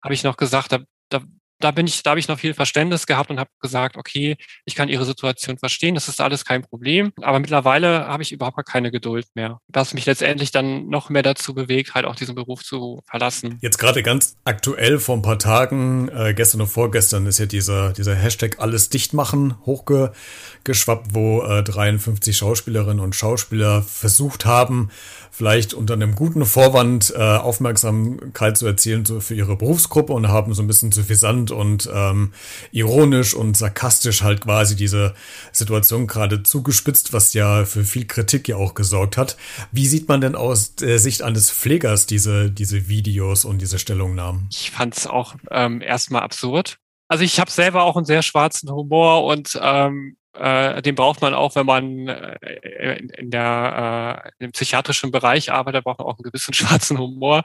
habe 0.01 0.13
ich 0.13 0.23
noch 0.23 0.37
gesagt, 0.37 0.71
da, 0.71 0.79
da 1.09 1.21
da 1.59 1.71
bin 1.71 1.87
ich, 1.87 2.03
da 2.03 2.11
habe 2.11 2.19
ich 2.19 2.27
noch 2.27 2.39
viel 2.39 2.53
Verständnis 2.53 3.05
gehabt 3.05 3.29
und 3.29 3.39
habe 3.39 3.49
gesagt, 3.61 3.97
okay, 3.97 4.37
ich 4.65 4.75
kann 4.75 4.89
ihre 4.89 5.05
Situation 5.05 5.57
verstehen, 5.57 5.95
das 5.95 6.07
ist 6.07 6.21
alles 6.21 6.45
kein 6.45 6.61
Problem. 6.61 7.11
Aber 7.21 7.39
mittlerweile 7.39 8.07
habe 8.07 8.23
ich 8.23 8.31
überhaupt 8.31 8.65
keine 8.65 8.91
Geduld 8.91 9.25
mehr, 9.35 9.59
was 9.67 9.93
mich 9.93 10.05
letztendlich 10.05 10.51
dann 10.51 10.87
noch 10.87 11.09
mehr 11.09 11.23
dazu 11.23 11.53
bewegt, 11.53 11.95
halt 11.95 12.05
auch 12.05 12.15
diesen 12.15 12.35
Beruf 12.35 12.63
zu 12.63 13.01
verlassen. 13.05 13.57
Jetzt 13.61 13.77
gerade 13.77 14.03
ganz 14.03 14.37
aktuell 14.43 14.99
vor 14.99 15.15
ein 15.15 15.21
paar 15.21 15.39
Tagen, 15.39 16.09
äh, 16.09 16.33
gestern 16.33 16.61
und 16.61 16.67
vorgestern 16.67 17.25
ist 17.25 17.39
ja 17.39 17.45
dieser 17.45 17.93
dieser 17.93 18.15
Hashtag 18.15 18.59
alles 18.59 18.89
dicht 18.89 19.13
machen 19.13 19.55
hochgeschwappt, 19.65 21.13
wo 21.13 21.43
äh, 21.43 21.63
53 21.63 22.35
Schauspielerinnen 22.35 22.99
und 22.99 23.15
Schauspieler 23.15 23.81
versucht 23.81 24.45
haben, 24.45 24.89
vielleicht 25.31 25.73
unter 25.73 25.93
einem 25.93 26.15
guten 26.15 26.45
Vorwand 26.45 27.13
äh, 27.15 27.19
Aufmerksamkeit 27.19 28.57
zu 28.57 28.65
erzielen 28.65 29.05
für 29.05 29.35
ihre 29.35 29.55
Berufsgruppe 29.55 30.13
und 30.13 30.27
haben 30.27 30.53
so 30.53 30.61
ein 30.61 30.67
bisschen 30.67 30.91
zu 30.91 31.03
suffisant 31.45 31.51
und 31.51 31.89
ähm, 31.93 32.33
ironisch 32.71 33.33
und 33.33 33.57
sarkastisch 33.57 34.21
halt 34.21 34.41
quasi 34.41 34.75
diese 34.75 35.13
Situation 35.51 36.07
gerade 36.07 36.43
zugespitzt, 36.43 37.13
was 37.13 37.33
ja 37.33 37.65
für 37.65 37.83
viel 37.83 38.05
Kritik 38.05 38.47
ja 38.47 38.57
auch 38.57 38.73
gesorgt 38.73 39.17
hat. 39.17 39.37
Wie 39.71 39.87
sieht 39.87 40.07
man 40.07 40.21
denn 40.21 40.35
aus 40.35 40.75
der 40.75 40.99
Sicht 40.99 41.21
eines 41.21 41.51
Pflegers 41.51 42.05
diese, 42.05 42.51
diese 42.51 42.87
Videos 42.87 43.45
und 43.45 43.59
diese 43.61 43.79
Stellungnahmen? 43.79 44.47
Ich 44.51 44.71
fand 44.71 44.97
es 44.97 45.07
auch 45.07 45.35
ähm, 45.51 45.81
erstmal 45.81 46.23
absurd. 46.23 46.77
Also 47.07 47.23
ich 47.23 47.39
habe 47.39 47.51
selber 47.51 47.83
auch 47.83 47.95
einen 47.95 48.05
sehr 48.05 48.23
schwarzen 48.23 48.69
Humor 48.71 49.25
und 49.25 49.59
ähm, 49.61 50.17
äh, 50.39 50.81
den 50.81 50.95
braucht 50.95 51.21
man 51.21 51.33
auch, 51.33 51.55
wenn 51.55 51.65
man 51.65 52.07
äh, 52.07 52.97
in, 52.97 53.31
der 53.31 54.31
äh, 54.39 54.43
im 54.43 54.51
psychiatrischen 54.51 55.11
Bereich 55.11 55.51
arbeitet, 55.51 55.83
braucht 55.83 55.99
man 55.99 56.07
auch 56.07 56.17
einen 56.17 56.23
gewissen 56.23 56.53
schwarzen 56.55 56.97
Humor. 56.97 57.43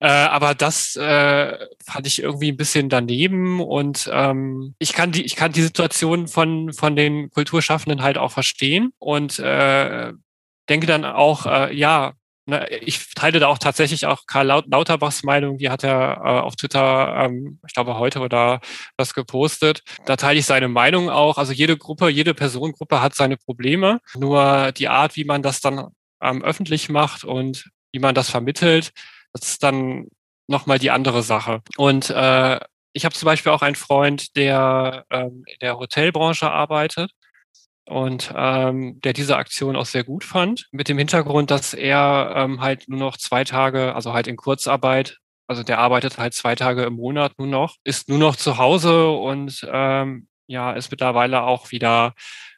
Äh, 0.00 0.08
aber 0.08 0.54
das 0.54 0.96
äh, 0.96 1.58
fand 1.84 2.06
ich 2.06 2.22
irgendwie 2.22 2.52
ein 2.52 2.56
bisschen 2.56 2.88
daneben 2.88 3.60
und 3.60 4.08
ähm, 4.12 4.74
ich 4.78 4.94
kann 4.94 5.12
die 5.12 5.24
ich 5.24 5.36
kann 5.36 5.52
die 5.52 5.60
Situation 5.60 6.26
von 6.26 6.72
von 6.72 6.96
den 6.96 7.30
Kulturschaffenden 7.30 8.02
halt 8.02 8.16
auch 8.16 8.32
verstehen 8.32 8.94
und 8.98 9.38
äh, 9.38 10.12
denke 10.70 10.86
dann 10.86 11.04
auch 11.04 11.44
äh, 11.44 11.76
ja 11.76 12.14
Ne, 12.50 12.66
ich 12.80 13.14
teile 13.14 13.38
da 13.38 13.46
auch 13.46 13.58
tatsächlich 13.58 14.06
auch 14.06 14.26
Karl 14.26 14.48
Lauterbachs 14.48 15.22
Meinung, 15.22 15.58
die 15.58 15.70
hat 15.70 15.84
er 15.84 16.16
äh, 16.16 16.40
auf 16.40 16.56
Twitter, 16.56 17.14
ähm, 17.16 17.60
ich 17.64 17.74
glaube 17.74 17.96
heute 17.96 18.18
oder 18.18 18.60
was 18.96 19.14
gepostet. 19.14 19.84
Da 20.04 20.16
teile 20.16 20.40
ich 20.40 20.46
seine 20.46 20.66
Meinung 20.66 21.10
auch. 21.10 21.38
Also 21.38 21.52
jede 21.52 21.76
Gruppe, 21.76 22.08
jede 22.08 22.34
Personengruppe 22.34 23.00
hat 23.00 23.14
seine 23.14 23.36
Probleme. 23.36 24.00
Nur 24.16 24.72
die 24.72 24.88
Art, 24.88 25.14
wie 25.14 25.24
man 25.24 25.42
das 25.42 25.60
dann 25.60 25.90
ähm, 26.20 26.42
öffentlich 26.42 26.88
macht 26.88 27.22
und 27.22 27.70
wie 27.92 28.00
man 28.00 28.16
das 28.16 28.28
vermittelt, 28.30 28.90
das 29.32 29.48
ist 29.50 29.62
dann 29.62 30.08
nochmal 30.48 30.80
die 30.80 30.90
andere 30.90 31.22
Sache. 31.22 31.60
Und 31.76 32.10
äh, 32.10 32.58
ich 32.92 33.04
habe 33.04 33.14
zum 33.14 33.26
Beispiel 33.26 33.52
auch 33.52 33.62
einen 33.62 33.76
Freund, 33.76 34.36
der 34.36 35.04
ähm, 35.10 35.44
in 35.46 35.56
der 35.60 35.78
Hotelbranche 35.78 36.50
arbeitet 36.50 37.12
und 37.90 38.32
ähm, 38.36 39.00
der 39.02 39.12
diese 39.12 39.36
Aktion 39.36 39.76
auch 39.76 39.86
sehr 39.86 40.04
gut 40.04 40.24
fand, 40.24 40.68
mit 40.72 40.88
dem 40.88 40.98
Hintergrund, 40.98 41.50
dass 41.50 41.74
er 41.74 42.32
ähm, 42.36 42.60
halt 42.60 42.88
nur 42.88 42.98
noch 42.98 43.16
zwei 43.16 43.44
Tage, 43.44 43.94
also 43.94 44.12
halt 44.12 44.26
in 44.26 44.36
Kurzarbeit, 44.36 45.18
also 45.46 45.62
der 45.62 45.78
arbeitet 45.78 46.16
halt 46.18 46.32
zwei 46.34 46.54
Tage 46.54 46.84
im 46.84 46.94
Monat 46.94 47.32
nur 47.38 47.48
noch, 47.48 47.76
ist 47.84 48.08
nur 48.08 48.18
noch 48.18 48.36
zu 48.36 48.58
Hause 48.58 49.08
und 49.10 49.66
ähm, 49.70 50.28
ja, 50.46 50.72
ist 50.72 50.90
mittlerweile 50.90 51.42
auch 51.42 51.70
wieder 51.70 52.14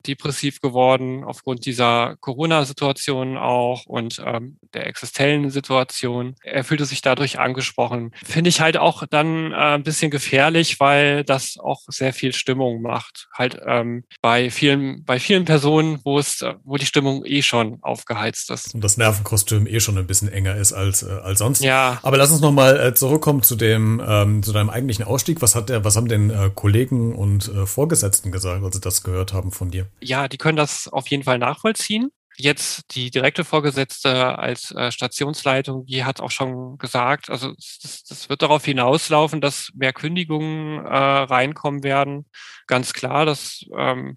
depressiv 0.07 0.61
geworden 0.61 1.25
aufgrund 1.25 1.67
dieser 1.67 2.17
Corona-Situation 2.21 3.37
auch 3.37 3.87
und 3.87 4.23
ähm, 4.25 4.59
der 4.75 4.87
existellen 4.87 5.51
Situation. 5.51 6.35
Er 6.43 6.65
fühlte 6.65 6.85
sich 6.85 7.03
dadurch 7.03 7.39
angesprochen. 7.39 8.13
Finde 8.25 8.49
ich 8.49 8.61
halt 8.61 8.77
auch 8.77 9.05
dann 9.09 9.53
äh, 9.53 9.55
ein 9.55 9.83
bisschen 9.83 10.11
gefährlich, 10.11 10.81
weil 10.81 11.25
das 11.25 11.57
auch 11.59 11.83
sehr 11.89 12.13
viel 12.13 12.33
Stimmung 12.33 12.83
macht. 12.83 13.29
Halt 13.33 13.61
ähm, 13.67 14.05
bei 14.21 14.51
vielen, 14.51 15.05
bei 15.05 15.19
vielen 15.19 15.45
Personen, 15.45 16.01
wo 16.05 16.19
es, 16.19 16.45
wo 16.65 16.77
die 16.77 16.87
Stimmung 16.87 17.25
eh 17.25 17.43
schon 17.43 17.79
aufgeheizt 17.83 18.51
ist. 18.51 18.75
Und 18.75 18.83
das 18.83 18.97
Nervenkostüm 18.97 19.67
eh 19.67 19.81
schon 19.81 19.99
ein 19.99 20.07
bisschen 20.07 20.33
enger 20.33 20.57
ist 20.57 20.73
als, 20.73 21.03
äh, 21.03 21.11
als 21.11 21.39
sonst. 21.39 21.63
Ja. 21.63 21.99
Aber 22.03 22.17
lass 22.17 22.31
uns 22.31 22.41
nochmal 22.41 22.79
äh, 22.81 22.95
zurückkommen 22.95 23.43
zu 23.43 23.57
dem, 23.57 24.03
ähm, 24.07 24.43
zu 24.43 24.53
deinem 24.53 24.71
eigentlichen 24.71 25.05
Ausstieg. 25.05 25.43
Was 25.43 25.55
hat 25.55 25.69
der, 25.69 25.85
was 25.85 25.97
haben 25.97 26.09
denn 26.09 26.31
äh, 26.31 26.51
Kollegen 26.55 27.15
und 27.15 27.49
äh, 27.49 27.67
Vorgesetzten 27.67 28.33
gesagt, 28.33 28.63
als 28.65 28.75
sie 28.75 28.81
das 28.81 29.03
gehört 29.03 29.33
haben 29.33 29.53
von 29.53 29.71
dir? 29.71 29.87
Ja, 30.01 30.29
die 30.29 30.39
können 30.39 30.57
das 30.57 30.89
auf 30.89 31.09
jeden 31.09 31.23
Fall 31.25 31.39
nachvollziehen. 31.39 32.11
Jetzt 32.39 32.95
die 32.95 33.11
direkte 33.11 33.45
Vorgesetzte 33.45 34.39
als 34.39 34.71
äh, 34.71 34.91
Stationsleitung, 34.91 35.85
die 35.85 36.05
hat 36.05 36.21
auch 36.21 36.31
schon 36.31 36.79
gesagt, 36.79 37.29
also 37.29 37.53
das, 37.83 38.05
das 38.09 38.29
wird 38.31 38.41
darauf 38.43 38.65
hinauslaufen, 38.65 39.41
dass 39.43 39.71
mehr 39.75 39.93
Kündigungen 39.93 40.85
äh, 40.85 40.89
reinkommen 40.89 41.83
werden. 41.83 42.27
Ganz 42.67 42.95
klar, 42.95 43.27
dass 43.27 43.67
ähm, 43.77 44.17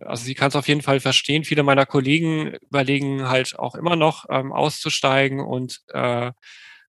also 0.00 0.24
sie 0.24 0.34
kann 0.34 0.48
es 0.48 0.56
auf 0.56 0.68
jeden 0.68 0.82
Fall 0.82 1.00
verstehen. 1.00 1.44
Viele 1.44 1.62
meiner 1.62 1.86
Kollegen 1.86 2.54
überlegen 2.68 3.28
halt 3.28 3.58
auch 3.58 3.74
immer 3.74 3.96
noch 3.96 4.26
ähm, 4.30 4.52
auszusteigen 4.52 5.40
und 5.40 5.80
äh, 5.92 6.32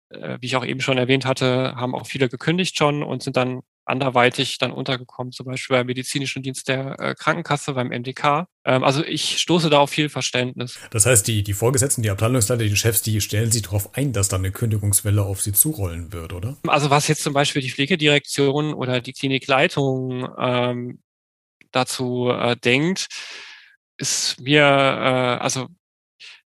äh, 0.10 0.38
wie 0.40 0.46
ich 0.48 0.56
auch 0.56 0.66
eben 0.66 0.82
schon 0.82 0.98
erwähnt 0.98 1.26
hatte, 1.26 1.76
haben 1.76 1.96
auch 1.96 2.08
viele 2.08 2.30
gekündigt 2.30 2.78
schon 2.78 3.04
und 3.04 3.24
sind 3.24 3.38
dann 3.38 3.62
anderweitig 3.86 4.58
dann 4.58 4.72
untergekommen, 4.72 5.32
zum 5.32 5.46
Beispiel 5.46 5.78
beim 5.78 5.86
medizinischen 5.86 6.44
Dienst 6.44 6.68
der 6.68 7.00
äh, 7.00 7.16
Krankenkasse, 7.16 7.74
beim 7.74 7.90
MDK. 7.90 8.48
Ähm, 8.66 8.84
also 8.84 9.04
ich 9.04 9.40
stoße 9.40 9.70
da 9.70 9.80
auf 9.80 9.92
viel 9.92 10.10
Verständnis. 10.10 10.80
Das 10.90 11.06
heißt, 11.06 11.28
die, 11.28 11.44
die 11.44 11.54
Vorgesetzten, 11.54 12.02
die 12.02 12.10
Abteilungsleiter, 12.10 12.64
die 12.64 12.76
Chefs, 12.76 13.02
die 13.02 13.22
stellen 13.22 13.52
sich 13.52 13.62
darauf 13.62 13.96
ein, 13.96 14.12
dass 14.12 14.28
dann 14.28 14.42
eine 14.42 14.52
Kündigungswelle 14.52 15.24
auf 15.24 15.42
sie 15.42 15.54
zurollen 15.54 16.12
wird, 16.12 16.34
oder? 16.34 16.58
Also 16.68 16.90
was 16.90 17.08
jetzt 17.08 17.24
zum 17.24 17.34
Beispiel 17.34 17.62
die 17.62 17.72
Pflegedirektion 17.72 18.74
oder 18.74 19.02
die 19.02 19.14
Klinikleitung 19.14 20.28
ähm, 20.38 21.00
dazu 21.72 22.30
äh, 22.30 22.56
denkt, 22.58 23.08
ist 23.98 24.40
mir, 24.42 24.64
äh, 24.64 25.44
also 25.44 25.68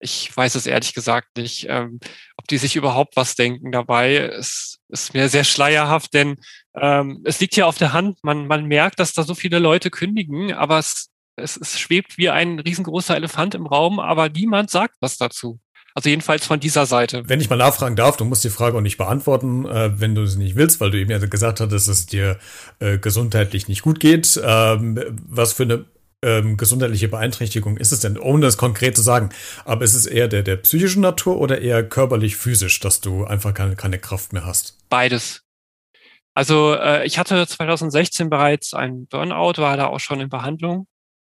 ich 0.03 0.36
weiß 0.36 0.55
es 0.55 0.67
ehrlich 0.67 0.93
gesagt 0.93 1.38
nicht, 1.38 1.65
ähm, 1.69 2.00
ob 2.38 2.48
die 2.48 2.57
sich 2.57 2.75
überhaupt 2.75 3.15
was 3.15 3.36
denken 3.36 3.72
dabei. 3.72 4.17
Es 4.17 4.79
ist 4.89 5.13
mir 5.13 5.29
sehr 5.29 5.45
schleierhaft, 5.45 6.13
denn 6.13 6.36
ähm, 6.75 7.22
es 7.24 7.39
liegt 7.39 7.55
ja 7.55 7.65
auf 7.65 7.77
der 7.77 7.93
Hand. 7.93 8.19
Man, 8.24 8.48
man 8.48 8.65
merkt, 8.65 9.00
dass 9.00 9.13
da 9.13 9.24
so 9.24 9.33
viele 9.33 9.60
Leute 9.60 9.89
kündigen, 9.89 10.53
aber 10.53 10.77
es, 10.77 11.10
es, 11.38 11.57
es 11.57 11.79
schwebt 11.79 12.17
wie 12.17 12.29
ein 12.29 12.60
riesengroßer 12.60 13.15
Elefant 13.15 13.55
im 13.55 13.65
Raum, 13.65 14.00
aber 14.00 14.29
niemand 14.29 14.69
sagt 14.69 14.95
was 15.00 15.17
dazu. 15.17 15.60
Also 15.95 16.10
jedenfalls 16.10 16.45
von 16.45 16.60
dieser 16.60 16.88
Seite. 16.88 17.24
Wenn 17.29 17.39
ich 17.39 17.51
mal 17.51 17.55
nachfragen 17.55 17.95
darf, 17.95 18.17
du 18.17 18.25
musst 18.25 18.43
die 18.43 18.50
Frage 18.50 18.77
auch 18.77 18.81
nicht 18.81 18.98
beantworten, 18.98 19.65
äh, 19.65 20.00
wenn 20.00 20.15
du 20.15 20.25
sie 20.25 20.39
nicht 20.39 20.55
willst, 20.55 20.81
weil 20.81 20.89
du 20.89 21.00
eben 21.00 21.12
ja 21.12 21.19
gesagt 21.19 21.60
hast, 21.60 21.72
dass 21.72 21.88
es 21.88 22.07
dir 22.07 22.39
äh, 22.79 22.98
gesundheitlich 22.98 23.67
nicht 23.67 23.83
gut 23.83 24.00
geht. 24.00 24.41
Ähm, 24.43 25.00
was 25.27 25.53
für 25.53 25.63
eine 25.63 25.86
ähm, 26.24 26.58
gesundheitliche 26.58 27.08
Beeinträchtigung 27.08 27.77
ist 27.77 27.92
es 27.92 28.00
denn, 28.00 28.18
ohne 28.18 28.42
das 28.42 28.58
konkret 28.58 28.96
zu 28.96 29.01
sagen? 29.01 29.30
Aber 29.65 29.84
ist 29.84 29.94
es 29.94 30.06
eher 30.06 30.27
der, 30.27 30.44
der 30.44 30.56
psychischen 30.58 31.01
Natur 31.01 31.39
oder 31.39 31.62
eher 31.62 31.88
körperlich 31.88 32.36
physisch, 32.36 32.80
dass 32.80 33.01
du 33.01 33.25
einfach 33.25 33.53
keine, 33.53 33.75
keine 33.75 34.00
Kraft 34.00 34.34
mehr 34.34 34.46
hast? 34.46 34.77
Beides. 34.89 35.44
Also 36.34 36.74
äh, 36.74 37.06
ich 37.06 37.20
hatte 37.20 37.46
2016 37.46 38.30
bereits 38.30 38.74
einen 38.74 39.08
Burnout, 39.08 39.62
war 39.62 39.77
da 39.77 39.88
auch 39.88 40.00
schon 40.00 40.20
in 40.20 40.30
Behandlung 40.30 40.88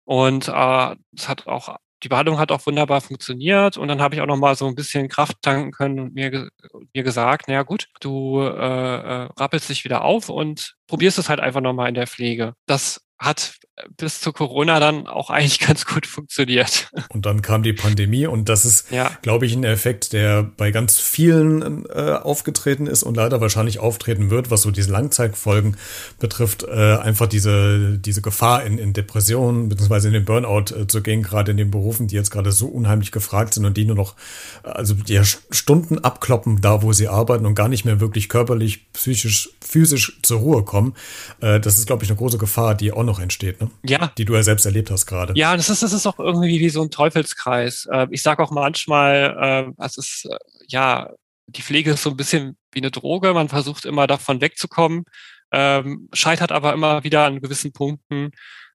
und 0.06 0.48
äh, 0.48 0.96
es 1.16 1.28
hat 1.28 1.48
auch 1.48 1.78
die 2.04 2.10
Behandlung 2.10 2.40
hat 2.40 2.52
auch 2.52 2.66
wunderbar 2.66 3.02
funktioniert 3.02 3.78
und 3.78 3.88
dann 3.88 4.02
habe 4.02 4.16
ich 4.16 4.22
auch 4.22 4.28
noch 4.28 4.38
mal 4.38 4.56
so 4.56 4.66
ein 4.66 4.76
bisschen 4.76 5.08
Kraft 5.08 5.38
tanken 5.42 5.72
können 5.72 6.00
und 6.00 6.16
mir, 6.16 6.50
mir 6.94 7.04
gesagt, 7.04 7.48
naja 7.48 7.64
gut, 7.64 7.88
du 8.00 8.42
äh, 8.42 8.48
äh, 8.48 9.30
rappelst 9.38 9.70
dich 9.70 9.84
wieder 9.84 10.04
auf 10.04 10.30
und 10.30 10.76
probierst 10.88 11.20
es 11.20 11.30
halt 11.30 11.40
einfach 11.40 11.62
noch 11.62 11.74
mal 11.74 11.88
in 11.88 11.94
der 11.94 12.08
Pflege. 12.08 12.56
Das 12.66 13.02
hat 13.22 13.54
bis 13.98 14.20
zu 14.20 14.32
Corona 14.32 14.80
dann 14.80 15.08
auch 15.08 15.30
eigentlich 15.30 15.60
ganz 15.68 15.86
gut 15.86 16.06
funktioniert. 16.06 16.92
Und 17.10 17.26
dann 17.26 17.42
kam 17.42 17.64
die 17.64 17.74
Pandemie 17.74 18.28
und 18.28 18.50
das 18.50 18.66
ist, 18.66 18.92
ja. 18.92 19.12
glaube 19.22 19.46
ich, 19.46 19.56
ein 19.56 19.64
Effekt, 19.64 20.14
der 20.14 20.44
bei 20.44 20.72
ganz 20.72 21.00
vielen 21.00 21.86
äh, 21.88 22.20
aufgetreten 22.22 22.88
ist 22.88 23.04
und 23.04 23.16
leider 23.16 23.42
wahrscheinlich 23.42 23.80
auftreten 23.80 24.30
wird, 24.30 24.52
was 24.52 24.64
so 24.64 24.72
diese 24.72 24.92
Langzeitfolgen 24.92 25.78
betrifft, 26.20 26.64
äh, 26.64 26.98
einfach 26.98 27.28
diese, 27.28 27.98
diese 27.98 28.22
Gefahr 28.22 28.64
in, 28.64 28.78
in 28.78 28.94
Depressionen 28.94 29.70
beziehungsweise 29.70 30.08
in 30.08 30.14
den 30.14 30.26
Burnout 30.26 30.74
äh, 30.76 30.88
zu 30.88 31.02
gehen, 31.02 31.24
gerade 31.24 31.52
in 31.52 31.58
den 31.58 31.72
Berufen, 31.72 32.08
die 32.08 32.16
jetzt 32.16 32.32
gerade 32.32 32.52
so 32.52 32.68
unheimlich 32.68 33.12
gefragt 33.12 33.54
sind 33.54 33.66
und 33.66 33.78
die 33.78 33.86
nur 33.86 33.96
noch, 33.96 34.16
also 34.64 34.94
die 34.94 35.22
Stunden 35.24 36.00
abkloppen, 36.00 36.62
da 36.62 36.82
wo 36.82 36.94
sie 36.94 37.08
arbeiten 37.08 37.46
und 37.46 37.56
gar 37.56 37.68
nicht 37.68 37.86
mehr 37.86 38.00
wirklich 38.00 38.30
körperlich, 38.30 38.92
psychisch, 38.94 39.50
physisch 39.62 40.20
zur 40.22 40.40
Ruhe 40.40 40.64
kommen. 40.64 40.94
Äh, 41.40 41.60
das 41.60 41.78
ist, 41.78 41.88
glaube 41.88 42.04
ich, 42.04 42.10
eine 42.10 42.18
große 42.18 42.38
Gefahr, 42.38 42.76
die 42.76 42.92
auch 42.92 43.04
noch 43.04 43.11
entsteht. 43.20 43.62
Ne? 43.62 43.70
Ja. 43.84 44.12
Die 44.18 44.26
du 44.26 44.36
ja 44.36 44.44
selbst 44.44 44.66
erlebt 44.66 44.92
hast 44.92 45.06
gerade. 45.06 45.34
Ja, 45.36 45.56
das 45.56 45.70
ist, 45.70 45.84
das 45.84 45.94
ist 45.94 46.06
auch 46.06 46.20
irgendwie 46.20 46.60
wie 46.60 46.70
so 46.70 46.82
ein 46.82 46.92
Teufelskreis. 46.92 47.88
Äh, 47.92 48.08
ich 48.12 48.22
sage 48.22 48.44
auch 48.44 48.52
manchmal, 48.52 49.74
es 49.78 49.98
ist, 49.98 50.26
äh, 50.30 50.38
ja, 50.68 51.10
die 51.48 51.62
Pflege 51.62 51.92
ist 51.92 52.04
so 52.04 52.10
ein 52.10 52.18
bisschen 52.18 52.58
wie 52.72 52.80
eine 52.80 52.92
Droge. 52.92 53.34
Man 53.34 53.50
versucht 53.50 53.86
immer 53.86 54.08
davon 54.08 54.42
wegzukommen, 54.42 55.06
ähm, 55.52 56.10
scheitert 56.14 56.52
aber 56.52 56.74
immer 56.74 57.04
wieder 57.04 57.26
an 57.26 57.42
gewissen 57.42 57.74
Punkten 57.74 58.32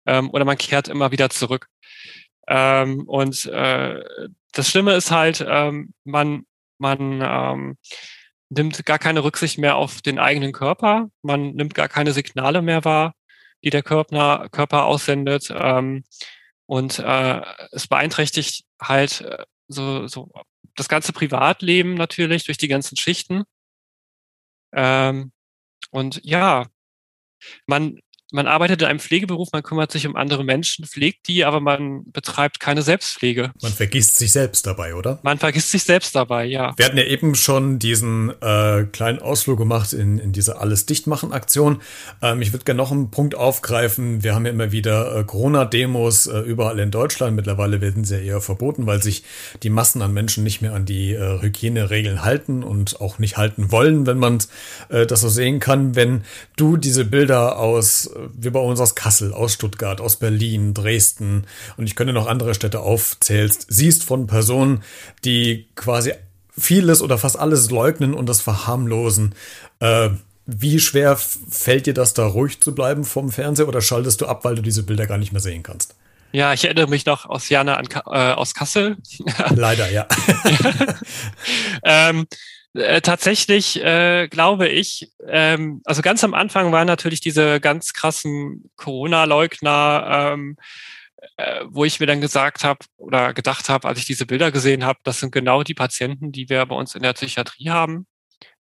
ähm, 0.07 0.31
oder 0.31 0.45
man 0.45 0.59
kehrt 0.59 0.89
immer 0.89 1.11
wieder 1.11 1.31
zurück. 1.31 1.69
Ähm, 2.49 3.05
und 3.07 3.47
äh, 3.47 4.03
das 4.53 4.71
Schlimme 4.71 4.95
ist 4.95 5.11
halt, 5.11 5.45
ähm, 5.47 5.93
man, 6.05 6.45
man 6.79 7.21
ähm, 7.23 7.77
nimmt 8.49 8.87
gar 8.87 8.99
keine 8.99 9.25
Rücksicht 9.25 9.59
mehr 9.59 9.77
auf 9.77 10.01
den 10.03 10.19
eigenen 10.19 10.53
Körper, 10.53 11.09
man 11.23 11.53
nimmt 11.55 11.75
gar 11.75 11.89
keine 11.89 12.13
Signale 12.13 12.63
mehr 12.63 12.85
wahr 12.85 13.15
die 13.67 13.71
der 13.71 13.83
Körper, 13.83 14.49
Körper 14.51 14.85
aussendet. 14.85 15.53
Ähm, 15.53 16.05
und 16.67 17.01
äh, 17.01 17.43
es 17.73 17.89
beeinträchtigt 17.89 18.65
halt 18.81 19.23
äh, 19.23 19.45
so, 19.67 20.07
so 20.07 20.31
das 20.77 20.89
ganze 20.89 21.13
Privatleben 21.13 21.95
natürlich 21.95 22.45
durch 22.45 22.59
die 22.59 22.69
ganzen 22.69 22.97
Schichten. 22.97 23.43
Ähm, 24.73 25.33
und 25.91 26.21
ja, 26.23 26.67
man 27.67 27.99
man 28.37 28.47
arbeitet 28.47 28.83
in 28.83 28.89
einem 28.89 28.99
Pflegeberuf, 29.01 29.49
man 29.53 29.63
kümmert 29.63 29.91
sich 29.91 30.07
um 30.07 30.15
andere 30.15 30.45
Menschen, 30.45 30.85
pflegt 30.85 31.27
die, 31.27 31.47
aber 31.47 31.59
man 31.61 32.05
betreibt 32.13 32.61
keine 32.61 32.83
Selbstpflege. 32.83 33.51
Man 33.63 33.73
vergisst 33.73 34.19
sich 34.19 34.31
selbst 34.31 34.67
dabei, 34.67 34.95
oder? 34.95 35.19
Man 35.23 35.39
vergisst 35.39 35.71
sich 35.71 35.85
selbst 35.85 36.15
dabei, 36.15 36.45
ja. 36.45 36.75
Wir 36.77 36.85
hatten 36.85 36.99
ja 36.99 37.05
eben 37.05 37.35
schon 37.35 37.79
diesen 37.79 38.31
äh, 38.43 38.85
kleinen 38.93 39.21
Ausflug 39.21 39.59
gemacht 39.59 39.95
in, 39.95 40.19
in 40.19 40.33
diese 40.33 40.61
Alles 40.61 40.85
dichtmachen 40.85 41.33
Aktion. 41.33 41.81
Ähm, 42.21 42.43
ich 42.43 42.53
würde 42.53 42.67
gerne 42.67 42.77
noch 42.77 42.93
einen 42.93 43.11
Punkt 43.11 43.35
aufgreifen. 43.35 44.23
Wir 44.23 44.35
haben 44.35 44.45
ja 44.45 44.53
immer 44.53 44.71
wieder 44.71 45.17
äh, 45.17 45.25
Corona-Demos 45.25 46.27
äh, 46.27 46.41
überall 46.41 46.79
in 46.79 46.91
Deutschland. 46.91 47.37
Mittlerweile 47.37 47.81
werden 47.81 48.05
sie 48.05 48.17
ja 48.17 48.21
eher 48.21 48.41
verboten, 48.43 48.87
weil 48.87 49.03
sich 49.03 49.25
die 49.63 49.71
Massen 49.71 50.03
an 50.03 50.13
Menschen 50.13 50.45
nicht 50.45 50.61
mehr 50.61 50.75
an 50.75 50.85
die 50.85 51.15
äh, 51.15 51.41
Hygieneregeln 51.41 52.23
halten 52.23 52.63
und 52.63 53.01
auch 53.01 53.19
nicht 53.19 53.39
halten 53.39 53.73
wollen, 53.73 54.07
wenn 54.07 54.19
man 54.19 54.41
äh, 54.91 55.07
das 55.07 55.23
so 55.23 55.31
sehen 55.31 55.59
kann. 55.59 55.97
Wenn 55.97 56.23
du 56.57 56.77
diese 56.77 57.07
Bilder 57.07 57.59
aus 57.59 58.11
wie 58.35 58.51
bei 58.51 58.61
uns 58.61 58.81
aus 58.81 58.95
Kassel, 58.95 59.33
aus 59.33 59.53
Stuttgart, 59.55 60.01
aus 60.01 60.17
Berlin, 60.17 60.75
Dresden 60.75 61.47
und 61.77 61.87
ich 61.87 61.97
könnte 61.97 62.13
noch 62.13 62.27
andere 62.27 62.55
Städte 62.55 62.81
aufzählst, 62.81 63.67
siehst 63.69 64.05
von 64.05 64.27
Personen, 64.27 64.83
die 65.25 65.69
quasi 65.75 66.13
vieles 66.59 67.03
oder 67.03 67.19
fast 67.19 67.39
alles 67.39 67.71
leugnen 67.71 68.15
und 68.15 68.27
das 68.27 68.41
verharmlosen. 68.41 69.35
Äh, 69.81 70.11
wie 70.47 70.79
schwer 70.79 71.17
fällt 71.17 71.87
dir 71.87 71.95
das 71.95 72.15
da 72.15 72.25
ruhig 72.25 72.61
zu 72.61 72.75
bleiben 72.75 73.05
vom 73.05 73.33
Fernseher 73.33 73.69
oder 73.69 73.81
schaltest 73.81 74.21
du 74.21 74.27
ab, 74.27 74.45
weil 74.45 74.55
du 74.55 74.63
diese 74.63 74.85
Bilder 74.85 75.07
gar 75.07 75.19
nicht 75.19 75.33
mehr 75.33 75.43
sehen 75.43 75.63
kannst? 75.63 75.97
Ja, 76.33 76.53
ich 76.53 76.65
erinnere 76.65 76.89
mich 76.89 77.07
noch 77.07 77.27
aus 77.27 77.49
Jana 77.49 77.77
an, 77.77 77.87
äh, 78.07 78.33
aus 78.33 78.55
Kassel. 78.55 78.97
Leider, 79.55 79.91
ja. 79.91 80.07
ähm, 81.85 82.27
äh, 82.77 83.01
tatsächlich 83.01 83.83
äh, 83.83 84.29
glaube 84.29 84.69
ich, 84.69 85.11
ähm, 85.27 85.81
also 85.85 86.03
ganz 86.03 86.23
am 86.25 86.35
Anfang 86.35 86.73
waren 86.73 86.87
natürlich 86.87 87.21
diese 87.21 87.61
ganz 87.61 87.93
krassen 87.93 88.71
Corona-Leugner, 88.77 90.33
ähm, 90.35 90.57
äh, 91.37 91.65
wo 91.69 91.85
ich 91.85 92.01
mir 92.01 92.07
dann 92.07 92.21
gesagt 92.21 92.65
habe 92.65 92.85
oder 92.97 93.35
gedacht 93.35 93.69
habe, 93.69 93.89
als 93.89 93.99
ich 93.99 94.05
diese 94.05 94.27
Bilder 94.27 94.51
gesehen 94.53 94.85
habe, 94.85 95.01
das 95.03 95.21
sind 95.21 95.33
genau 95.33 95.63
die 95.63 95.75
Patienten, 95.75 96.33
die 96.33 96.49
wir 96.49 96.65
bei 96.67 96.77
uns 96.77 96.95
in 96.95 97.03
der 97.03 97.15
Psychiatrie 97.15 97.71
haben, 97.71 98.07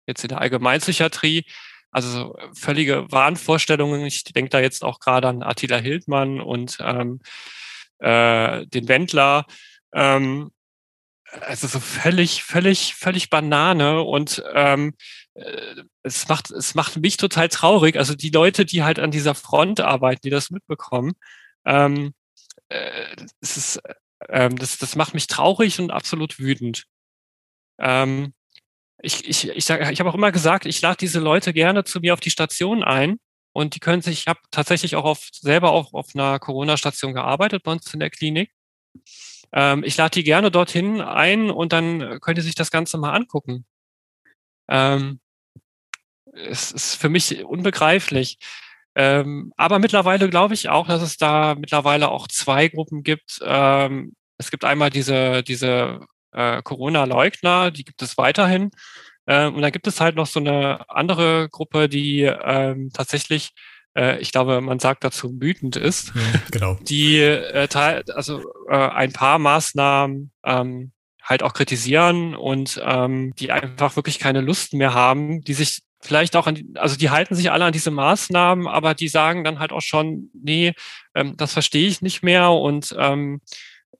jetzt 0.06 0.23
in 0.23 0.30
der 0.30 0.41
Allgemeinpsychiatrie. 0.41 1.45
Also 1.91 2.36
völlige 2.56 3.12
Wahnvorstellungen. 3.12 4.04
Ich 4.08 4.23
denke 4.23 4.49
da 4.49 4.60
jetzt 4.60 4.84
auch 4.84 4.99
gerade 4.99 5.28
an 5.28 5.43
Attila 5.43 5.78
Hildmann 5.78 6.41
und 6.41 6.78
ähm, 6.82 7.19
äh, 7.99 8.65
den 8.65 8.88
Wendler. 8.88 9.45
Ähm, 9.93 10.49
also 11.41 11.67
so 11.67 11.80
völlig, 11.80 12.43
völlig, 12.43 12.96
völlig 12.96 13.30
Banane 13.30 14.02
und 14.02 14.43
ähm, 14.54 14.93
äh, 15.34 15.84
es 16.04 16.28
macht, 16.28 16.52
es 16.52 16.76
macht 16.76 16.98
mich 16.98 17.17
total 17.17 17.50
traurig. 17.50 17.98
Also 17.98 18.15
die 18.15 18.30
Leute, 18.30 18.65
die 18.65 18.84
halt 18.84 19.00
an 19.00 19.12
dieser 19.12 19.36
Front 19.36 19.80
arbeiten, 19.80 20.22
die 20.24 20.30
das 20.30 20.52
mitbekommen, 20.52 21.13
ähm, 21.65 22.13
äh, 22.69 23.15
das, 23.41 23.58
ist, 23.58 23.82
äh, 24.19 24.50
das, 24.50 24.78
das 24.78 24.96
macht 24.96 25.13
mich 25.13 25.28
traurig 25.28 25.80
und 25.80 25.91
absolut 25.91 26.39
wütend. 26.39 26.86
Ähm, 27.80 28.34
ich, 29.02 29.28
ich, 29.28 29.50
ich, 29.50 29.65
sag, 29.65 29.91
ich 29.91 30.00
habe 30.00 30.10
auch 30.10 30.15
immer 30.15 30.32
gesagt, 30.32 30.65
ich 30.65 30.82
lade 30.82 30.98
diese 31.00 31.19
Leute 31.19 31.54
gerne 31.54 31.84
zu 31.84 32.00
mir 32.00 32.13
auf 32.13 32.19
die 32.19 32.32
Station 32.32 32.84
ein 32.84 33.17
und 33.54 33.76
die 33.76 33.80
können 33.80 34.02
sich, 34.02 34.19
ich 34.19 34.28
habe 34.28 34.39
tatsächlich 34.52 34.96
auch 34.96 35.06
auf, 35.06 35.30
selber 35.32 35.72
auch 35.72 35.93
auf 35.93 36.15
einer 36.15 36.39
Corona-Station 36.39 37.13
gearbeitet 37.13 37.63
bei 37.63 37.72
uns 37.72 37.93
in 37.93 38.00
der 38.00 38.10
Klinik. 38.10 38.52
Ähm, 39.54 39.84
ich 39.84 39.98
lade 39.98 40.12
die 40.12 40.24
gerne 40.24 40.52
dorthin 40.52 41.02
ein 41.02 41.52
und 41.52 41.74
dann 41.74 42.20
könnt 42.22 42.38
ihr 42.38 42.44
sich 42.44 42.56
das 42.56 42.72
Ganze 42.72 42.98
mal 42.98 43.13
angucken. 43.13 43.66
Ähm, 44.68 45.20
es 46.34 46.72
ist 46.72 46.96
für 46.96 47.10
mich 47.10 47.44
unbegreiflich. 47.46 48.38
Ähm, 48.96 49.54
aber 49.58 49.80
mittlerweile 49.80 50.30
glaube 50.30 50.54
ich 50.54 50.70
auch, 50.70 50.88
dass 50.88 51.02
es 51.02 51.18
da 51.18 51.56
mittlerweile 51.56 52.10
auch 52.10 52.28
zwei 52.28 52.68
Gruppen 52.68 53.04
gibt. 53.04 53.39
Ähm, 53.44 54.16
es 54.38 54.52
gibt 54.52 54.66
einmal 54.66 54.89
diese, 54.89 55.44
diese 55.44 56.02
äh, 56.32 56.62
Corona-Leugner, 56.62 57.72
die 57.72 57.84
gibt 57.86 58.02
es 58.02 58.18
weiterhin. 58.18 58.72
Ähm, 59.28 59.56
und 59.56 59.62
dann 59.62 59.72
gibt 59.72 59.88
es 59.88 60.02
halt 60.02 60.16
noch 60.16 60.28
so 60.28 60.39
eine 60.39 60.88
andere 60.89 61.50
Gruppe, 61.50 61.89
die 61.89 62.24
ähm, 62.24 62.92
tatsächlich 62.94 63.52
äh, 63.95 64.19
ich 64.19 64.32
glaube, 64.32 64.62
man 64.62 64.79
sagt 64.79 65.03
dazu 65.03 65.39
wütend 65.39 65.75
ist, 65.75 66.13
genau. 66.51 66.75
die 66.82 67.17
äh, 67.17 67.67
also 68.13 68.41
äh, 68.69 68.75
ein 68.75 69.13
paar 69.13 69.39
Maßnahmen 69.39 70.32
ähm, 70.45 70.91
halt 71.21 71.43
auch 71.43 71.53
kritisieren 71.53 72.36
und 72.36 72.82
ähm, 72.84 73.34
die 73.39 73.51
einfach 73.51 73.95
wirklich 73.95 74.19
keine 74.19 74.41
Lust 74.41 74.73
mehr 74.73 74.93
haben, 74.93 75.41
die 75.41 75.53
sich 75.53 75.82
vielleicht 76.01 76.36
auch 76.36 76.47
an, 76.47 76.56
die, 76.56 76.67
also 76.75 76.97
die 76.97 77.10
halten 77.10 77.34
sich 77.36 77.49
alle 77.49 77.65
an 77.65 77.71
diese 77.71 77.91
Maßnahmen, 77.91 78.67
aber 78.67 78.93
die 78.93 79.08
sagen 79.08 79.43
dann 79.43 79.60
halt 79.60 79.71
auch 79.71 79.82
schon, 79.82 80.29
nee, 80.34 80.73
ähm, 81.15 81.38
das 81.38 81.53
verstehe 81.53 81.88
ich 81.88 82.01
nicht 82.01 82.23
mehr 82.23 82.51
und 82.51 82.93
ähm, 82.97 83.39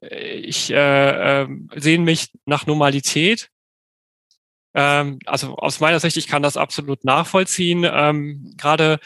ich 0.10 0.71
äh, 0.71 1.43
äh, 1.43 1.47
sehne 1.75 2.03
mich 2.03 2.32
nach 2.45 2.65
Normalität. 2.65 3.49
Ähm, 4.73 5.19
also 5.25 5.56
aus 5.56 5.79
meiner 5.79 6.01
Sicht, 6.01 6.17
ich 6.17 6.27
kann 6.27 6.43
das 6.43 6.58
absolut 6.58 7.06
nachvollziehen. 7.06 7.86
Ähm, 7.89 8.53
Gerade 8.58 8.99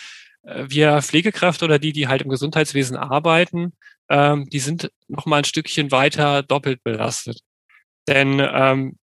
wir 0.47 1.01
Pflegekräfte 1.01 1.65
oder 1.65 1.79
die, 1.79 1.91
die 1.93 2.07
halt 2.07 2.21
im 2.21 2.29
Gesundheitswesen 2.29 2.95
arbeiten, 2.95 3.73
ähm, 4.09 4.49
die 4.49 4.59
sind 4.59 4.91
noch 5.07 5.25
mal 5.25 5.37
ein 5.37 5.43
Stückchen 5.43 5.91
weiter 5.91 6.43
doppelt 6.43 6.83
belastet. 6.83 7.41
Denn 8.07 8.39
ähm, 8.39 8.97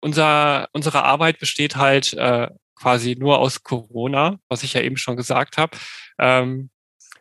unser, 0.00 0.68
unsere 0.72 1.02
Arbeit 1.04 1.38
besteht 1.38 1.76
halt 1.76 2.12
äh, 2.14 2.48
quasi 2.74 3.16
nur 3.18 3.38
aus 3.38 3.62
Corona, 3.62 4.38
was 4.48 4.62
ich 4.62 4.74
ja 4.74 4.82
eben 4.82 4.96
schon 4.96 5.16
gesagt 5.16 5.56
habe. 5.56 5.76
Ähm, 6.18 6.70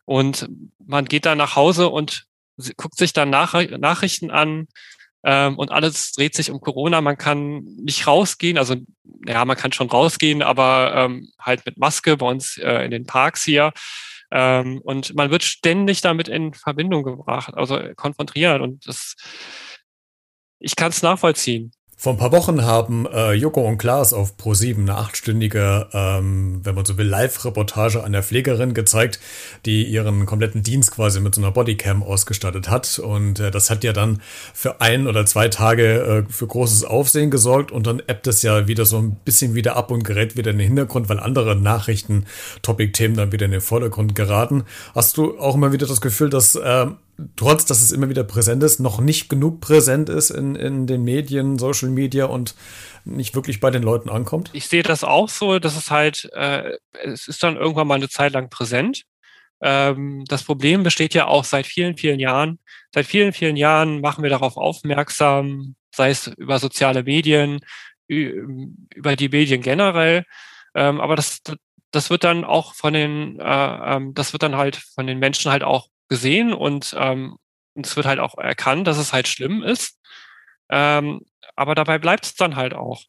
und 0.06 0.50
man 0.86 1.06
geht 1.06 1.26
dann 1.26 1.38
nach 1.38 1.56
Hause 1.56 1.90
und 1.90 2.26
guckt 2.76 2.98
sich 2.98 3.14
dann 3.14 3.30
nach, 3.30 3.54
Nachrichten 3.54 4.32
an, 4.32 4.68
ähm, 5.28 5.58
und 5.58 5.72
alles 5.72 6.13
dreht 6.13 6.36
sich 6.36 6.50
um 6.52 6.62
Corona. 6.62 7.02
Man 7.02 7.18
kann 7.18 7.60
nicht 7.84 8.08
rausgehen, 8.08 8.58
also 8.58 8.78
ja, 9.28 9.44
man 9.44 9.58
kann 9.58 9.74
schon 9.74 9.90
rausgehen, 9.90 10.42
aber 10.42 10.94
ähm, 10.96 11.30
halt 11.38 11.66
mit 11.66 11.78
Maske 11.78 12.16
bei 12.16 12.26
uns 12.26 12.58
äh, 12.58 12.86
in 12.86 12.92
den 12.92 13.06
Parks 13.06 13.44
hier. 13.44 13.74
Ähm, 14.32 14.80
und 14.86 15.16
man 15.16 15.30
wird 15.30 15.44
ständig 15.44 16.00
damit 16.00 16.30
in 16.30 16.54
Verbindung 16.54 17.04
gebracht, 17.04 17.54
also 17.56 17.78
konfrontiert. 17.98 18.62
Und 18.62 18.88
das, 18.88 19.16
ich 20.60 20.78
kann 20.78 20.92
es 20.92 21.02
nachvollziehen. 21.02 21.74
Vor 22.00 22.14
ein 22.14 22.20
paar 22.20 22.32
Wochen 22.32 22.64
haben 22.64 23.08
äh, 23.08 23.34
Joko 23.34 23.68
und 23.68 23.80
Klaas 23.80 24.14
auf 24.14 24.36
Pro7 24.38 24.82
eine 24.82 24.98
achtstündige, 24.98 25.88
ähm, 25.94 26.60
wenn 26.64 26.76
man 26.76 26.86
so 26.86 26.96
will, 27.00 27.08
Live-Reportage 27.08 28.04
an 28.04 28.12
der 28.12 28.22
Pflegerin 28.22 28.76
gezeigt, 28.76 29.20
die 29.66 29.84
ihren 29.84 30.28
kompletten 30.28 30.62
Dienst 30.62 30.92
quasi 30.92 31.20
mit 31.22 31.34
so 31.34 31.42
einer 31.42 31.50
Bodycam 31.50 32.04
ausgestattet 32.04 32.70
hat. 32.70 33.00
Und 33.00 33.40
äh, 33.40 33.50
das 33.50 33.72
hat 33.72 33.84
ja 33.84 33.94
dann 33.94 34.22
für 34.54 34.80
ein 34.80 35.08
oder 35.08 35.26
zwei 35.26 35.48
Tage 35.48 36.26
äh, 36.28 36.32
für 36.32 36.46
großes 36.46 36.86
Aufsehen 36.86 37.32
gesorgt 37.32 37.72
und 37.72 37.88
dann 37.88 38.00
ebbt 38.06 38.28
es 38.28 38.44
ja 38.44 38.68
wieder 38.68 38.86
so 38.86 39.00
ein 39.00 39.16
bisschen 39.26 39.56
wieder 39.56 39.76
ab 39.76 39.90
und 39.90 40.04
gerät 40.04 40.38
wieder 40.38 40.52
in 40.52 40.60
den 40.60 40.68
Hintergrund, 40.68 41.10
weil 41.10 41.20
andere 41.20 41.56
Nachrichten, 41.56 42.28
Topic-Themen 42.62 43.18
dann 43.18 43.32
wieder 43.32 43.48
in 43.48 43.54
den 43.54 43.62
Vordergrund 43.62 44.14
geraten. 44.14 44.66
Hast 44.94 45.18
du 45.18 45.40
auch 45.40 45.56
immer 45.56 45.72
wieder 45.72 45.88
das 45.88 46.00
Gefühl, 46.00 46.30
dass 46.30 46.54
äh, 46.54 46.86
trotz 47.36 47.66
dass 47.66 47.82
es 47.82 47.92
immer 47.92 48.10
wieder 48.10 48.24
präsent 48.24 48.64
ist, 48.64 48.80
noch 48.80 49.00
nicht 49.00 49.30
genug 49.30 49.62
präsent 49.62 50.10
ist 50.10 50.30
in, 50.30 50.56
in 50.56 50.88
den 50.88 51.04
Medien, 51.04 51.58
Social 51.58 51.90
Media 51.90 52.26
und 52.26 52.56
nicht 53.06 53.36
wirklich 53.36 53.60
bei 53.60 53.72
den 53.72 53.84
Leuten 53.84 54.10
ankommt? 54.10 54.50
Ich 54.54 54.68
sehe 54.68 54.84
das 54.84 55.04
auch 55.04 55.30
so, 55.30 55.60
dass 55.60 55.78
es 55.78 55.92
halt, 55.92 56.30
äh, 56.34 56.78
es 57.04 57.28
ist 57.28 57.44
dann 57.44 57.58
irgendwann 57.58 57.88
mal 57.88 57.96
eine 57.96 58.10
Zeit 58.10 58.34
lang 58.34 58.50
präsent. 58.50 59.04
Ähm, 59.62 60.24
das 60.28 60.44
Problem 60.44 60.84
besteht 60.84 61.14
ja 61.14 61.28
auch 61.28 61.44
seit 61.44 61.66
vielen, 61.66 61.98
vielen 61.98 62.20
Jahren. 62.20 62.60
Seit 62.94 63.06
vielen, 63.06 63.34
vielen 63.34 63.56
Jahren 63.56 64.02
machen 64.02 64.24
wir 64.24 64.30
darauf 64.30 64.58
aufmerksam, 64.58 65.76
sei 65.96 66.12
es 66.12 66.28
über 66.28 66.60
soziale 66.60 67.04
Medien, 67.04 67.60
über 68.08 69.16
die 69.16 69.30
Medien 69.30 69.62
generell. 69.62 70.26
Ähm, 70.76 71.02
aber 71.02 71.16
das, 71.16 71.42
das 71.92 72.10
wird 72.10 72.24
dann 72.24 72.44
auch 72.44 72.76
von 72.76 72.94
den, 72.94 73.40
äh, 73.40 73.96
ähm, 73.96 74.14
das 74.14 74.34
wird 74.34 74.44
dann 74.44 74.56
halt 74.56 74.76
von 74.76 75.08
den 75.08 75.20
Menschen 75.20 75.52
halt 75.52 75.64
auch 75.64 75.88
gesehen 76.08 76.54
und 76.54 76.96
ähm, 76.98 77.38
es 77.76 77.96
wird 77.96 78.06
halt 78.06 78.20
auch 78.20 78.38
erkannt, 78.38 78.88
dass 78.88 78.98
es 78.98 79.13
halt 79.13 79.28
schlimm 79.28 79.63
ist. 79.63 80.00
Ähm, 80.70 81.22
aber 81.56 81.76
dabei 81.76 81.98
bleibt 81.98 82.26
es 82.26 82.36
dann 82.36 82.56
halt 82.56 82.74
auch. 82.74 83.04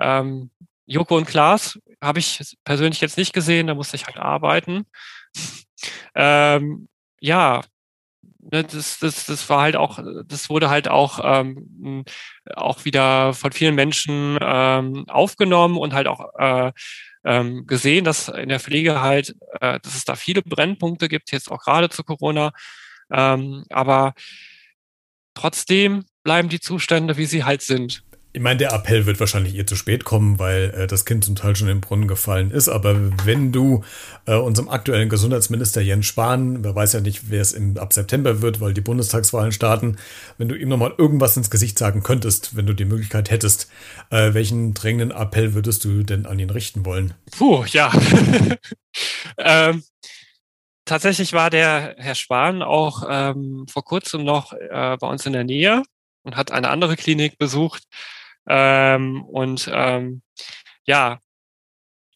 Ähm, 0.00 0.50
Joko 0.86 1.16
und 1.16 1.26
Klaas 1.26 1.78
habe 2.02 2.18
ich 2.18 2.56
persönlich 2.64 3.00
jetzt 3.00 3.16
nicht 3.16 3.32
gesehen, 3.32 3.68
da 3.68 3.74
musste 3.74 3.96
ich 3.96 4.06
halt 4.06 4.16
arbeiten. 4.16 4.86
ähm, 6.14 6.88
ja, 7.20 7.62
ne, 8.42 8.64
das, 8.64 8.98
das, 8.98 9.26
das 9.26 9.48
war 9.48 9.62
halt 9.62 9.76
auch, 9.76 9.98
das 10.26 10.50
wurde 10.50 10.70
halt 10.70 10.88
auch, 10.88 11.20
ähm, 11.22 12.04
auch 12.54 12.84
wieder 12.84 13.34
von 13.34 13.52
vielen 13.52 13.74
Menschen 13.74 14.38
ähm, 14.40 15.04
aufgenommen 15.08 15.76
und 15.76 15.92
halt 15.92 16.06
auch 16.06 16.34
äh, 16.38 16.72
ähm, 17.24 17.66
gesehen, 17.66 18.04
dass 18.04 18.28
in 18.28 18.48
der 18.48 18.60
Pflege 18.60 19.00
halt, 19.00 19.34
äh, 19.60 19.78
dass 19.80 19.94
es 19.94 20.04
da 20.04 20.16
viele 20.16 20.42
Brennpunkte 20.42 21.08
gibt, 21.08 21.32
jetzt 21.32 21.50
auch 21.50 21.58
gerade 21.58 21.90
zu 21.90 22.02
Corona. 22.02 22.52
Ähm, 23.12 23.64
aber 23.70 24.14
trotzdem 25.34 26.04
bleiben 26.22 26.48
die 26.48 26.60
Zustände, 26.60 27.16
wie 27.16 27.26
sie 27.26 27.44
halt 27.44 27.62
sind. 27.62 28.02
Ich 28.32 28.40
meine, 28.40 28.58
der 28.58 28.72
Appell 28.72 29.06
wird 29.06 29.18
wahrscheinlich 29.18 29.56
eher 29.56 29.66
zu 29.66 29.74
spät 29.74 30.04
kommen, 30.04 30.38
weil 30.38 30.70
äh, 30.70 30.86
das 30.86 31.04
Kind 31.04 31.24
zum 31.24 31.34
Teil 31.34 31.56
schon 31.56 31.68
im 31.68 31.80
Brunnen 31.80 32.06
gefallen 32.06 32.52
ist. 32.52 32.68
Aber 32.68 32.96
wenn 33.24 33.50
du 33.50 33.82
äh, 34.26 34.36
unserem 34.36 34.68
aktuellen 34.68 35.08
Gesundheitsminister 35.08 35.80
Jens 35.80 36.06
Spahn, 36.06 36.62
wer 36.62 36.72
weiß 36.72 36.92
ja 36.92 37.00
nicht, 37.00 37.28
wer 37.30 37.40
es 37.40 37.56
ab 37.76 37.92
September 37.92 38.40
wird, 38.40 38.60
weil 38.60 38.72
die 38.72 38.82
Bundestagswahlen 38.82 39.50
starten, 39.50 39.96
wenn 40.38 40.48
du 40.48 40.54
ihm 40.54 40.68
nochmal 40.68 40.94
irgendwas 40.96 41.36
ins 41.36 41.50
Gesicht 41.50 41.76
sagen 41.76 42.04
könntest, 42.04 42.54
wenn 42.54 42.66
du 42.66 42.72
die 42.72 42.84
Möglichkeit 42.84 43.32
hättest, 43.32 43.68
äh, 44.10 44.32
welchen 44.32 44.74
drängenden 44.74 45.10
Appell 45.10 45.54
würdest 45.54 45.84
du 45.84 46.04
denn 46.04 46.26
an 46.26 46.38
ihn 46.38 46.50
richten 46.50 46.86
wollen? 46.86 47.14
Puh, 47.36 47.64
ja. 47.64 47.92
ähm, 49.38 49.82
tatsächlich 50.84 51.32
war 51.32 51.50
der 51.50 51.96
Herr 51.98 52.14
Spahn 52.14 52.62
auch 52.62 53.02
ähm, 53.10 53.66
vor 53.68 53.82
kurzem 53.82 54.22
noch 54.22 54.52
äh, 54.52 54.96
bei 55.00 55.08
uns 55.08 55.26
in 55.26 55.32
der 55.32 55.44
Nähe 55.44 55.82
und 56.22 56.36
hat 56.36 56.52
eine 56.52 56.70
andere 56.70 56.94
Klinik 56.94 57.36
besucht 57.36 57.82
ähm, 58.48 59.24
und 59.24 59.70
ähm, 59.72 60.22
ja, 60.86 61.18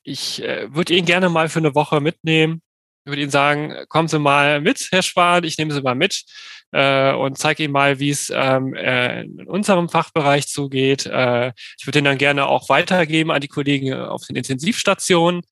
ich 0.03 0.43
äh, 0.43 0.73
würde 0.75 0.95
ihn 0.95 1.07
gerne 1.07 1.29
mal 1.29 1.49
für 1.49 1.61
eine 1.61 1.75
Woche 1.75 2.01
mitnehmen. 2.01 2.63
Ich 3.05 3.11
würde 3.11 3.23
Ihnen 3.23 3.31
sagen, 3.31 3.75
kommen 3.89 4.09
Sie 4.09 4.19
mal 4.19 4.61
mit, 4.61 4.89
Herr 4.91 5.03
Spahn, 5.03 5.45
ich 5.45 5.59
nehme 5.59 5.73
Sie 5.73 5.83
mal 5.83 5.95
mit 5.95 6.25
äh, 6.73 7.13
und 7.13 7.39
zeige 7.39 7.65
Ihnen 7.65 7.73
mal, 7.73 7.99
wie 7.99 8.11
es 8.11 8.31
ähm, 8.35 8.75
äh, 8.75 9.23
in 9.23 9.47
unserem 9.47 9.89
Fachbereich 9.89 10.49
zugeht. 10.49 11.07
Äh, 11.07 11.53
ich 11.79 11.87
würde 11.87 12.01
ihn 12.01 12.05
dann 12.05 12.19
gerne 12.19 12.47
auch 12.47 12.69
weitergeben 12.69 13.31
an 13.31 13.41
die 13.41 13.49
Kollegen 13.49 13.93
auf 13.93 14.27
den 14.27 14.37
Intensivstationen, 14.37 15.43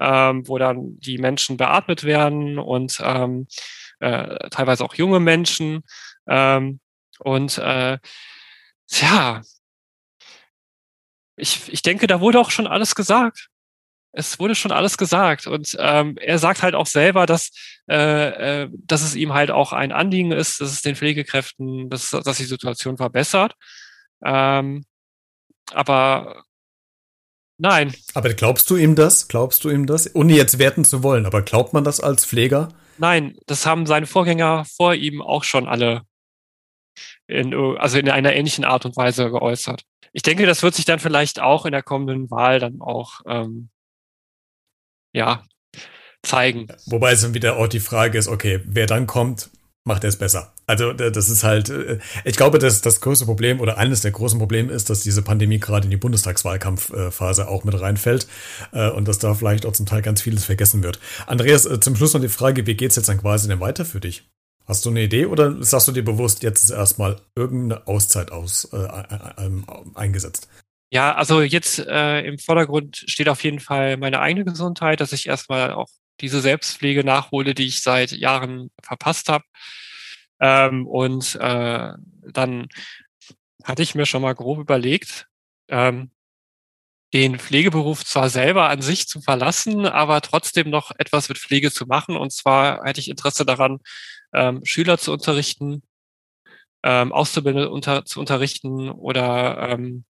ähm, 0.00 0.48
wo 0.48 0.58
dann 0.58 0.98
die 1.00 1.18
Menschen 1.18 1.56
beatmet 1.56 2.04
werden 2.04 2.58
und 2.58 2.98
ähm, 3.02 3.46
äh, 4.00 4.48
teilweise 4.50 4.84
auch 4.84 4.94
junge 4.94 5.20
Menschen. 5.20 5.82
Ähm, 6.26 6.80
und 7.20 7.58
äh, 7.58 7.98
ja, 8.88 9.42
ich, 11.42 11.72
ich 11.72 11.82
denke, 11.82 12.06
da 12.06 12.20
wurde 12.20 12.40
auch 12.40 12.50
schon 12.50 12.66
alles 12.66 12.94
gesagt. 12.94 13.48
Es 14.12 14.38
wurde 14.38 14.54
schon 14.54 14.72
alles 14.72 14.96
gesagt. 14.96 15.46
Und 15.46 15.76
ähm, 15.78 16.16
er 16.18 16.38
sagt 16.38 16.62
halt 16.62 16.74
auch 16.74 16.86
selber, 16.86 17.26
dass, 17.26 17.50
äh, 17.90 18.62
äh, 18.62 18.68
dass 18.72 19.02
es 19.02 19.14
ihm 19.14 19.34
halt 19.34 19.50
auch 19.50 19.72
ein 19.72 19.90
Anliegen 19.90 20.32
ist, 20.32 20.60
dass 20.60 20.70
es 20.70 20.82
den 20.82 20.96
Pflegekräften, 20.96 21.90
dass, 21.90 22.10
dass 22.10 22.36
die 22.36 22.44
Situation 22.44 22.96
verbessert. 22.96 23.54
Ähm, 24.24 24.84
aber 25.72 26.44
nein. 27.58 27.94
Aber 28.14 28.32
glaubst 28.34 28.70
du 28.70 28.76
ihm 28.76 28.94
das? 28.94 29.28
Glaubst 29.28 29.64
du 29.64 29.70
ihm 29.70 29.86
das? 29.86 30.14
Ohne 30.14 30.34
jetzt 30.34 30.58
werten 30.58 30.84
zu 30.84 31.02
wollen, 31.02 31.26
aber 31.26 31.42
glaubt 31.42 31.72
man 31.72 31.84
das 31.84 32.00
als 32.00 32.24
Pfleger? 32.24 32.68
Nein, 32.98 33.36
das 33.46 33.66
haben 33.66 33.86
seine 33.86 34.06
Vorgänger 34.06 34.64
vor 34.76 34.94
ihm 34.94 35.22
auch 35.22 35.44
schon 35.44 35.66
alle 35.66 36.02
in, 37.26 37.54
also 37.54 37.98
in 37.98 38.08
einer 38.08 38.34
ähnlichen 38.34 38.64
Art 38.64 38.84
und 38.84 38.96
Weise 38.96 39.30
geäußert 39.30 39.84
ich 40.12 40.22
denke, 40.22 40.46
das 40.46 40.62
wird 40.62 40.74
sich 40.74 40.84
dann 40.84 40.98
vielleicht 40.98 41.40
auch 41.40 41.66
in 41.66 41.72
der 41.72 41.82
kommenden 41.82 42.30
Wahl 42.30 42.58
dann 42.58 42.80
auch 42.80 43.20
ähm, 43.26 43.70
ja 45.12 45.42
zeigen. 46.22 46.68
Wobei 46.86 47.12
es 47.12 47.22
dann 47.22 47.34
wieder 47.34 47.56
auch 47.56 47.66
die 47.66 47.80
Frage 47.80 48.18
ist, 48.18 48.28
okay, 48.28 48.60
wer 48.64 48.86
dann 48.86 49.06
kommt, 49.06 49.50
macht 49.84 50.04
er 50.04 50.08
es 50.08 50.16
besser. 50.16 50.54
Also 50.66 50.92
das 50.92 51.28
ist 51.28 51.42
halt, 51.42 51.70
äh, 51.70 51.98
ich 52.24 52.36
glaube, 52.36 52.58
dass 52.58 52.82
das 52.82 53.00
größte 53.00 53.24
Problem 53.24 53.60
oder 53.60 53.78
eines 53.78 54.02
der 54.02 54.12
großen 54.12 54.38
Probleme 54.38 54.72
ist, 54.72 54.90
dass 54.90 55.00
diese 55.00 55.22
Pandemie 55.22 55.58
gerade 55.58 55.86
in 55.86 55.90
die 55.90 55.96
Bundestagswahlkampfphase 55.96 57.48
auch 57.48 57.64
mit 57.64 57.80
reinfällt 57.80 58.28
äh, 58.72 58.90
und 58.90 59.08
dass 59.08 59.18
da 59.18 59.34
vielleicht 59.34 59.66
auch 59.66 59.72
zum 59.72 59.86
Teil 59.86 60.02
ganz 60.02 60.20
vieles 60.20 60.44
vergessen 60.44 60.82
wird. 60.84 61.00
Andreas, 61.26 61.66
äh, 61.66 61.80
zum 61.80 61.96
Schluss 61.96 62.14
noch 62.14 62.20
die 62.20 62.28
Frage, 62.28 62.66
wie 62.66 62.74
geht's 62.74 62.96
jetzt 62.96 63.08
dann 63.08 63.20
quasi 63.20 63.48
denn 63.48 63.60
weiter 63.60 63.84
für 63.84 64.00
dich? 64.00 64.24
Hast 64.66 64.84
du 64.84 64.90
eine 64.90 65.02
Idee 65.02 65.26
oder 65.26 65.62
sagst 65.62 65.88
du 65.88 65.92
dir 65.92 66.04
bewusst, 66.04 66.42
jetzt 66.42 66.64
ist 66.64 66.70
erstmal 66.70 67.20
irgendeine 67.34 67.86
Auszeit 67.86 68.30
aus, 68.30 68.64
äh, 68.72 68.76
äh, 68.76 69.50
eingesetzt? 69.94 70.48
Ja, 70.90 71.14
also 71.14 71.40
jetzt 71.40 71.78
äh, 71.78 72.20
im 72.20 72.38
Vordergrund 72.38 73.04
steht 73.06 73.28
auf 73.28 73.42
jeden 73.42 73.60
Fall 73.60 73.96
meine 73.96 74.20
eigene 74.20 74.44
Gesundheit, 74.44 75.00
dass 75.00 75.12
ich 75.12 75.26
erstmal 75.26 75.72
auch 75.72 75.88
diese 76.20 76.40
Selbstpflege 76.40 77.02
nachhole, 77.02 77.54
die 77.54 77.66
ich 77.66 77.80
seit 77.80 78.12
Jahren 78.12 78.70
verpasst 78.82 79.28
habe. 79.28 79.44
Ähm, 80.40 80.86
und 80.86 81.34
äh, 81.36 81.92
dann 82.30 82.68
hatte 83.64 83.82
ich 83.82 83.94
mir 83.94 84.06
schon 84.06 84.22
mal 84.22 84.34
grob 84.34 84.58
überlegt, 84.58 85.28
ähm, 85.68 86.10
den 87.12 87.38
Pflegeberuf 87.38 88.04
zwar 88.04 88.30
selber 88.30 88.68
an 88.68 88.80
sich 88.82 89.06
zu 89.06 89.20
verlassen, 89.20 89.86
aber 89.86 90.20
trotzdem 90.20 90.70
noch 90.70 90.92
etwas 90.98 91.28
mit 91.28 91.38
Pflege 91.38 91.70
zu 91.70 91.86
machen. 91.86 92.16
Und 92.16 92.32
zwar 92.32 92.84
hätte 92.84 93.00
ich 93.00 93.10
Interesse 93.10 93.44
daran, 93.44 93.80
ähm, 94.32 94.64
Schüler 94.64 94.98
zu 94.98 95.12
unterrichten, 95.12 95.82
ähm, 96.82 97.12
Auszubildende 97.12 97.70
unter, 97.70 98.04
zu 98.04 98.20
unterrichten 98.20 98.90
oder 98.90 99.70
ähm, 99.70 100.04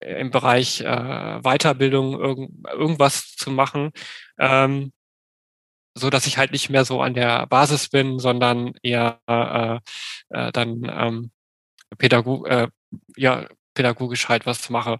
im 0.00 0.30
Bereich 0.30 0.82
äh, 0.82 1.40
Weiterbildung 1.42 2.20
irgend, 2.20 2.68
irgendwas 2.68 3.34
zu 3.36 3.50
machen, 3.50 3.92
ähm, 4.38 4.92
so 5.94 6.10
dass 6.10 6.26
ich 6.26 6.38
halt 6.38 6.52
nicht 6.52 6.70
mehr 6.70 6.84
so 6.84 7.00
an 7.02 7.14
der 7.14 7.46
Basis 7.46 7.88
bin, 7.88 8.18
sondern 8.18 8.74
eher 8.82 9.20
äh, 9.28 9.78
äh, 10.30 10.52
dann 10.52 10.82
ähm, 10.90 11.30
Pädagog 11.98 12.48
äh, 12.48 12.68
ja, 13.16 13.46
pädagogisch 13.74 14.28
halt 14.28 14.46
was 14.46 14.70
mache. 14.70 14.98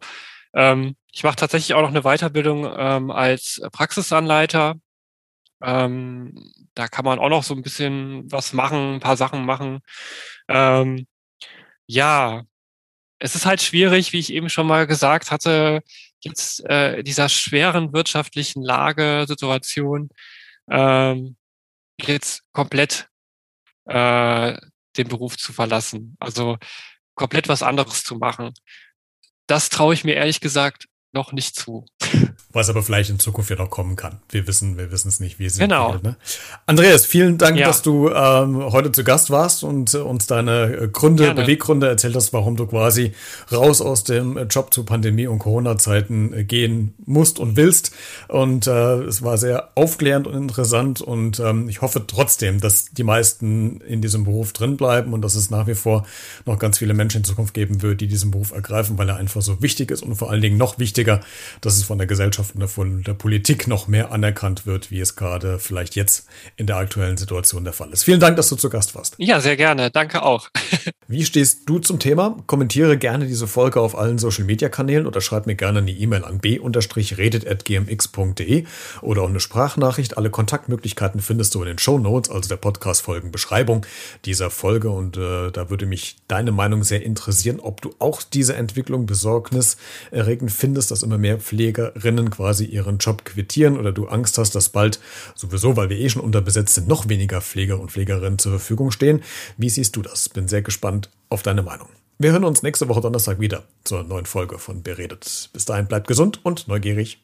Ähm, 0.55 0.97
ich 1.13 1.25
mache 1.25 1.37
tatsächlich 1.37 1.75
auch 1.75 1.83
noch 1.83 1.91
eine 1.91 2.03
Weiterbildung 2.03 2.67
ähm, 2.77 3.11
als 3.11 3.61
Praxisanleiter. 3.73 4.77
Ähm, 5.65 6.53
da 6.75 6.89
kann 6.89 7.05
man 7.05 7.19
auch 7.19 7.29
noch 7.29 7.43
so 7.43 7.55
ein 7.55 7.63
bisschen 7.63 8.31
was 8.31 8.53
machen, 8.53 8.97
ein 8.97 9.01
paar 9.01 9.17
Sachen 9.17 9.45
machen. 9.45 9.81
Ähm, 10.49 11.07
ja, 11.87 12.45
es 13.19 13.35
ist 13.35 13.47
halt 13.47 13.63
schwierig, 13.63 14.13
wie 14.13 14.19
ich 14.19 14.33
eben 14.33 14.51
schon 14.51 14.67
mal 14.67 14.87
gesagt 14.87 15.31
hatte, 15.31 15.83
jetzt 16.21 16.65
äh, 16.67 17.03
dieser 17.03 17.29
schweren 17.29 17.93
wirtschaftlichen 17.93 18.63
Lage, 18.63 19.25
Situation, 19.29 20.11
ähm, 20.71 21.37
jetzt 22.01 22.43
komplett 22.53 23.09
äh, 23.87 24.57
den 24.97 25.09
Beruf 25.09 25.37
zu 25.37 25.53
verlassen. 25.53 26.17
Also 26.21 26.59
komplett 27.15 27.49
was 27.49 27.63
anderes 27.63 28.05
zu 28.05 28.17
machen. 28.17 28.53
Das 29.47 29.69
traue 29.69 29.95
ich 29.95 30.05
mir 30.05 30.15
ehrlich 30.15 30.41
gesagt 30.41 30.87
noch 31.15 31.33
nicht 31.33 31.57
zu. 31.57 31.87
Was 32.53 32.69
aber 32.69 32.83
vielleicht 32.83 33.11
in 33.11 33.19
Zukunft 33.19 33.51
ja 33.51 33.57
noch 33.57 33.71
kommen 33.71 33.97
kann. 33.97 34.21
Wir 34.29 34.47
wissen, 34.47 34.77
wir 34.77 34.93
wissen 34.93 35.09
es 35.09 35.19
nicht, 35.19 35.39
wie 35.39 35.47
es 35.47 35.59
genau. 35.59 35.87
entwickelt. 35.87 36.05
Ne? 36.05 36.17
Andreas, 36.67 37.07
vielen 37.07 37.39
Dank, 37.39 37.57
ja. 37.57 37.67
dass 37.67 37.83
du 37.83 38.11
ähm, 38.11 38.73
heute 38.73 38.93
zu 38.93 39.03
Gast 39.03 39.31
warst 39.31 39.65
und 39.65 39.95
äh, 39.95 39.99
uns 39.99 40.27
deine 40.27 40.89
Gründe, 40.93 41.25
Gerne. 41.25 41.43
Beweggründe 41.43 41.89
erzählt 41.89 42.15
hast, 42.15 42.33
warum 42.33 42.57
du 42.57 42.67
quasi 42.67 43.13
raus 43.51 43.81
aus 43.81 44.05
dem 44.05 44.39
Job 44.49 44.73
zu 44.73 44.85
Pandemie- 44.85 45.27
und 45.27 45.39
Corona-Zeiten 45.39 46.33
äh, 46.33 46.45
gehen 46.45 46.95
musst 47.05 47.39
und 47.39 47.57
willst. 47.57 47.93
Und 48.29 48.67
äh, 48.67 49.03
es 49.03 49.23
war 49.23 49.39
sehr 49.39 49.71
aufklärend 49.75 50.27
und 50.27 50.35
interessant 50.35 51.01
und 51.01 51.41
ähm, 51.41 51.69
ich 51.69 51.83
hoffe 51.83 52.05
trotzdem, 52.07 52.61
dass 52.61 52.87
die 52.87 53.05
meisten 53.05 53.81
in 53.81 54.01
diesem 54.01 54.25
Beruf 54.25 54.53
drin 54.53 54.77
bleiben 54.77 55.13
und 55.13 55.23
dass 55.23 55.35
es 55.35 55.51
nach 55.51 55.67
wie 55.67 55.75
vor 55.75 56.07
noch 56.45 56.59
ganz 56.59 56.79
viele 56.79 56.95
Menschen 56.95 57.19
in 57.19 57.25
Zukunft 57.25 57.55
geben 57.55 57.83
wird, 57.83 58.01
die 58.01 58.07
diesen 58.07 58.31
Beruf 58.31 58.53
ergreifen, 58.53 58.99
weil 58.99 59.09
er 59.09 59.17
einfach 59.17 59.43
so 59.43 59.61
wichtig 59.63 59.91
ist 59.91 60.03
und 60.03 60.15
vor 60.17 60.31
allen 60.31 60.41
Dingen 60.41 60.57
noch 60.57 60.79
wichtiger, 60.79 61.04
dass 61.61 61.77
es 61.77 61.85
von 61.85 61.99
der 61.99 62.07
Gesellschaft 62.07 62.55
und 62.55 62.67
von 62.69 63.03
der 63.03 63.15
Politik 63.15 63.69
noch 63.69 63.89
mehr 63.89 64.13
anerkannt 64.13 64.67
wird, 64.67 64.91
wie 64.91 65.01
es 65.01 65.17
gerade 65.17 65.59
vielleicht 65.59 65.97
jetzt 65.97 66.27
in 66.57 66.67
der 66.67 66.77
aktuellen 66.77 67.17
Situation 67.17 67.65
der 67.65 67.73
Fall 67.73 67.91
ist. 67.93 68.05
Vielen 68.05 68.21
Dank, 68.21 68.37
dass 68.37 68.49
du 68.49 68.57
zu 68.57 68.71
Gast 68.71 68.95
warst. 68.95 69.15
Ja, 69.19 69.41
sehr 69.41 69.57
gerne. 69.57 69.91
Danke 69.91 70.23
auch. 70.23 70.51
wie 71.09 71.25
stehst 71.25 71.69
du 71.69 71.79
zum 71.79 71.99
Thema? 71.99 72.37
Kommentiere 72.47 72.99
gerne 72.99 73.27
diese 73.27 73.47
Folge 73.47 73.81
auf 73.81 73.97
allen 73.97 74.19
Social 74.19 74.45
Media 74.45 74.69
Kanälen 74.69 75.07
oder 75.07 75.21
schreib 75.21 75.47
mir 75.47 75.55
gerne 75.55 75.79
eine 75.81 75.91
E-Mail 75.91 76.25
an 76.25 76.39
b-redet.gmx.de 76.39 78.65
oder 79.03 79.23
auch 79.23 79.29
eine 79.29 79.41
Sprachnachricht. 79.41 80.17
Alle 80.17 80.31
Kontaktmöglichkeiten 80.31 81.21
findest 81.21 81.55
du 81.55 81.63
in 81.63 81.67
den 81.67 81.79
Show 81.79 81.99
Notes, 81.99 82.31
also 82.31 82.49
der 82.49 82.57
Podcast-Folgenbeschreibung 82.57 83.87
dieser 84.25 84.51
Folge. 84.51 84.91
Und 84.91 85.17
äh, 85.17 85.51
da 85.51 85.71
würde 85.71 85.87
mich 85.87 86.17
deine 86.29 86.53
Meinung 86.53 86.85
sehr 86.85 87.03
interessieren, 87.03 87.61
ob 87.61 87.81
du 87.81 87.95
auch 87.99 88.23
diese 88.23 88.57
Entwicklung 88.57 89.07
besorgniserregend 89.07 90.51
findest, 90.51 90.93
dass 90.95 91.03
immer 91.03 91.19
mehr 91.19 91.39
Pflegerinnen 91.41 92.31
quasi 92.31 92.65
ihren 92.67 92.99
Job 92.99 93.25
quittieren 93.25 93.77
oder 93.77 93.91
du 93.91 94.07
Angst 94.07 94.39
hast, 94.39 94.55
dass 94.55 94.69
bald 94.69 95.01
sowieso, 95.35 95.77
weil 95.77 95.91
wir 95.91 95.99
eh 95.99 96.09
schon 96.09 96.23
unterbesetzt 96.23 96.77
sind, 96.77 96.87
noch 96.87 97.09
weniger 97.09 97.41
Pfleger 97.41 97.81
und 97.81 97.91
Pflegerinnen 97.91 98.39
zur 98.39 98.53
Verfügung 98.53 98.93
stehen. 98.93 99.23
Wie 99.57 99.69
siehst 99.71 99.97
du 99.97 100.03
das? 100.03 100.29
Bin 100.29 100.47
sehr 100.47 100.63
gespannt 100.63 101.11
auf 101.31 101.43
deine 101.43 101.65
Meinung. 101.65 101.89
Wir 102.19 102.31
hören 102.31 102.45
uns 102.45 102.63
nächste 102.63 102.89
Woche 102.89 103.01
Donnerstag 103.01 103.41
wieder 103.41 103.65
zur 103.83 104.05
neuen 104.05 104.25
Folge 104.25 104.61
von 104.61 104.85
Beredet. 104.85 105.51
Bis 105.53 105.65
dahin 105.65 105.89
bleibt 105.89 106.07
gesund 106.07 106.39
und 106.45 106.69
neugierig. 106.69 107.19